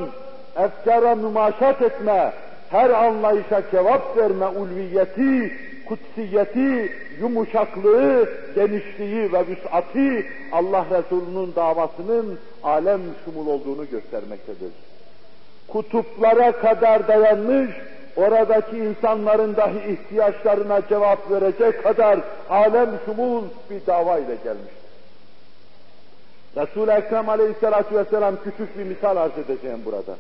[0.57, 2.33] efkara mümaşat etme,
[2.71, 5.53] her anlayışa cevap verme ulviyeti,
[5.89, 14.73] kutsiyeti, yumuşaklığı, genişliği ve vüs'ati Allah Resulü'nün davasının alem şumul olduğunu göstermektedir.
[15.69, 17.71] Kutuplara kadar dayanmış,
[18.17, 22.21] oradaki insanların dahi ihtiyaçlarına cevap verecek kadar
[22.51, 24.83] alem şumul bir dava ile gelmiştir.
[26.57, 30.15] Resul-i Ekrem aleyhissalatu vesselam küçük bir misal arz edeceğim burada.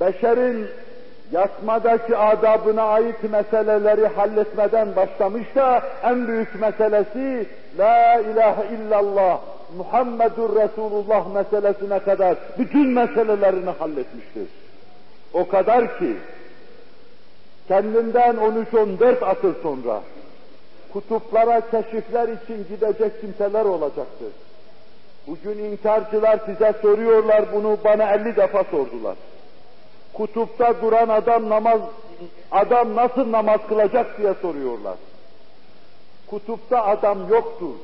[0.00, 0.66] Beşerin
[1.32, 7.46] yatmadaki adabına ait meseleleri halletmeden başlamış da en büyük meselesi
[7.78, 9.40] La ilahe illallah
[9.76, 14.61] Muhammedur Resulullah meselesine kadar bütün meselelerini halletmiştir.
[15.34, 16.16] O kadar ki
[17.68, 20.02] kendinden 13-14 asır sonra
[20.92, 24.32] kutuplara keşifler için gidecek kimseler olacaktır.
[25.26, 29.16] Bugün inkarcılar size soruyorlar bunu bana 50 defa sordular.
[30.12, 31.80] Kutupta duran adam namaz
[32.50, 34.96] adam nasıl namaz kılacak diye soruyorlar.
[36.26, 37.74] Kutupta adam yoktur.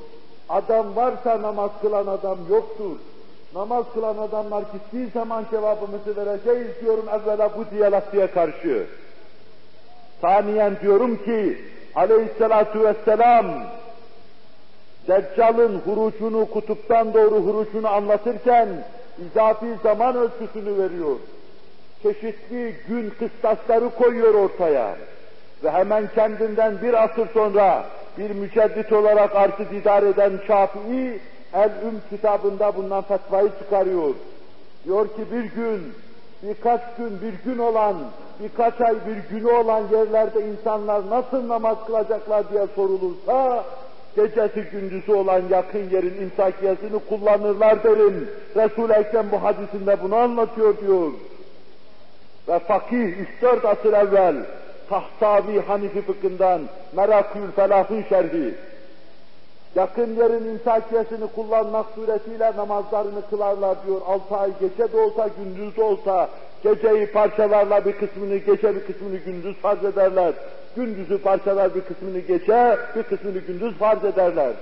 [0.49, 2.97] Adam varsa namaz kılan adam yoktur.
[3.55, 8.87] Namaz kılan adamlar gittiği zaman cevabımızı vereceğiz diyorum evvela bu diyalektiğe karşı.
[10.21, 11.59] Saniyen diyorum ki
[11.95, 13.47] aleyhissalatu vesselam
[15.09, 18.69] Deccal'ın hurucunu, kutuptan doğru hurucunu anlatırken
[19.27, 21.17] izafi zaman ölçüsünü veriyor.
[22.03, 24.97] Çeşitli gün kıstasları koyuyor ortaya.
[25.65, 27.87] Ve hemen kendinden bir asır sonra
[28.19, 31.21] bir müceddit olarak artı idare eden Şafii,
[31.55, 34.15] El-Üm kitabında bundan fetvayı çıkarıyor.
[34.85, 35.93] Diyor ki bir gün,
[36.43, 37.97] birkaç gün, bir gün olan,
[38.41, 43.65] birkaç ay bir günü olan yerlerde insanlar nasıl namaz kılacaklar diye sorulursa,
[44.17, 48.31] gecesi gündüzü olan yakın yerin imsakiyesini kullanırlar derim.
[48.57, 51.13] Resul-i Ekrem bu hadisinde bunu anlatıyor diyor.
[52.49, 54.37] Ve fakih 3-4 asır evvel
[54.89, 56.61] Tahtavi Hanifi fıkhından
[56.97, 58.55] Merakül Felah'ın şerhi
[59.75, 64.01] yakın yerin imsakiyesini kullanmak suretiyle namazlarını kılarlar diyor.
[64.07, 66.29] Altı ay gece de olsa gündüz de olsa
[66.63, 70.33] geceyi parçalarla bir kısmını gece bir kısmını gündüz farz ederler.
[70.77, 74.53] Gündüzü parçalar bir kısmını gece bir kısmını gündüz farz ederler.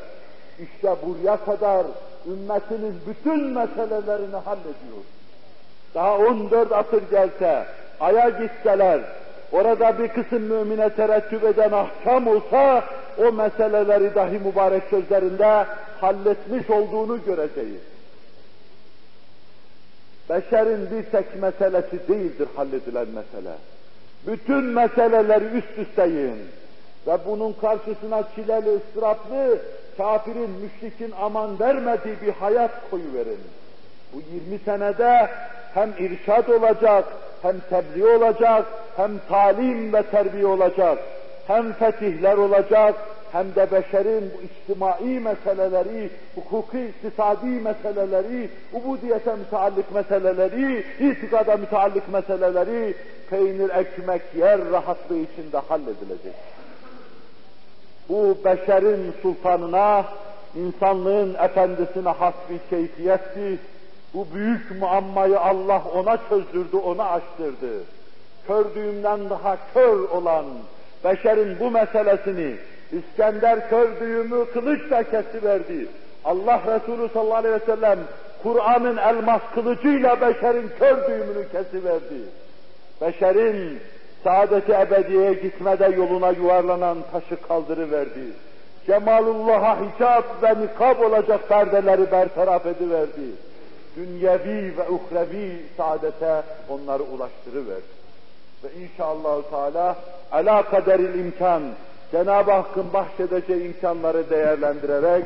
[0.59, 1.87] İşte buraya kadar
[2.27, 5.03] ümmetinin bütün meselelerini hallediyor.
[5.95, 7.67] Daha 14 asır gelse,
[8.01, 9.01] aya gitseler,
[9.53, 12.85] orada bir kısım mümine terettüp eden ahkam olsa,
[13.19, 15.67] o meseleleri dahi mübarek sözlerinde
[16.01, 17.81] halletmiş olduğunu göreceğiz.
[20.31, 23.55] Beşerin bir tek meselesi değildir halledilen mesele.
[24.27, 26.37] Bütün meseleleri üst üsteyin
[27.07, 29.59] ve bunun karşısına çileli, ıstıraplı,
[29.97, 33.41] kafirin, müşrikin aman vermediği bir hayat koyuverin.
[34.13, 34.19] Bu
[34.51, 35.31] 20 senede
[35.75, 37.05] hem irşad olacak,
[37.43, 38.67] hem tebliğ olacak,
[38.97, 40.99] hem talim ve terbiye olacak,
[41.47, 42.95] hem fetihler olacak,
[43.33, 52.95] hem de beşerin bu içtimai meseleleri, hukuki iktisadi meseleleri, ubudiyete müteallik meseleleri, itikada müteallik meseleleri,
[53.31, 56.35] peynir ekmek yer rahatlığı içinde halledilecek.
[58.09, 60.05] Bu beşerin sultanına,
[60.55, 63.59] insanlığın efendisine has bir keyfiyetti.
[64.15, 67.83] Bu büyük muammayı Allah ona çözdürdü, ona açtırdı.
[68.47, 70.45] Kördüğümden daha kör olan
[71.07, 72.57] beşerin bu meselesini
[72.93, 75.87] İskender kör düğümü kılıçla kesiverdi.
[76.25, 77.99] Allah Resulü sallallahu aleyhi ve sellem
[78.43, 82.21] Kur'an'ın elmas kılıcıyla beşerin kör düğümünü kesiverdi.
[83.01, 83.79] Beşerin
[84.25, 88.27] saadeti ebediye gitmede yoluna yuvarlanan taşı kaldırıverdi.
[88.87, 93.31] Cemalullah'a hicap ve nikab olacak perdeleri bertaraf ediverdi.
[93.97, 97.96] Dünyevi ve uhrevi saadete onları ulaştırıverdi.
[98.67, 99.97] Ve inşallah Teala
[100.33, 101.63] ala kaderil imkan
[102.13, 105.25] Cenab-ı Hakk'ın bahşedeceği imkanları değerlendirerek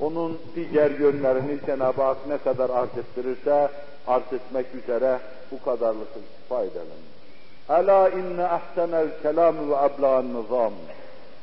[0.00, 3.68] onun diğer yönlerini Cenab-ı Hak ne kadar arz ettirirse
[4.06, 5.18] arz etmek üzere
[5.52, 7.02] bu kadarlık istifa edelim.
[7.68, 10.72] Ela inne ahsenel kelam ve abla'n nizam.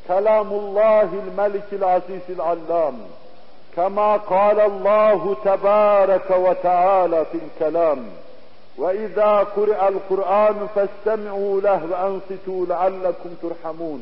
[0.07, 2.95] Kelamullahil melikil azizil allam.
[3.75, 7.99] Kema kâlallahu tebâreke ve teâlâ fil kelam.
[8.77, 14.01] وإذا قرئ القرآن فاستمعوا له وأنصتوا لعلكم ترحمون.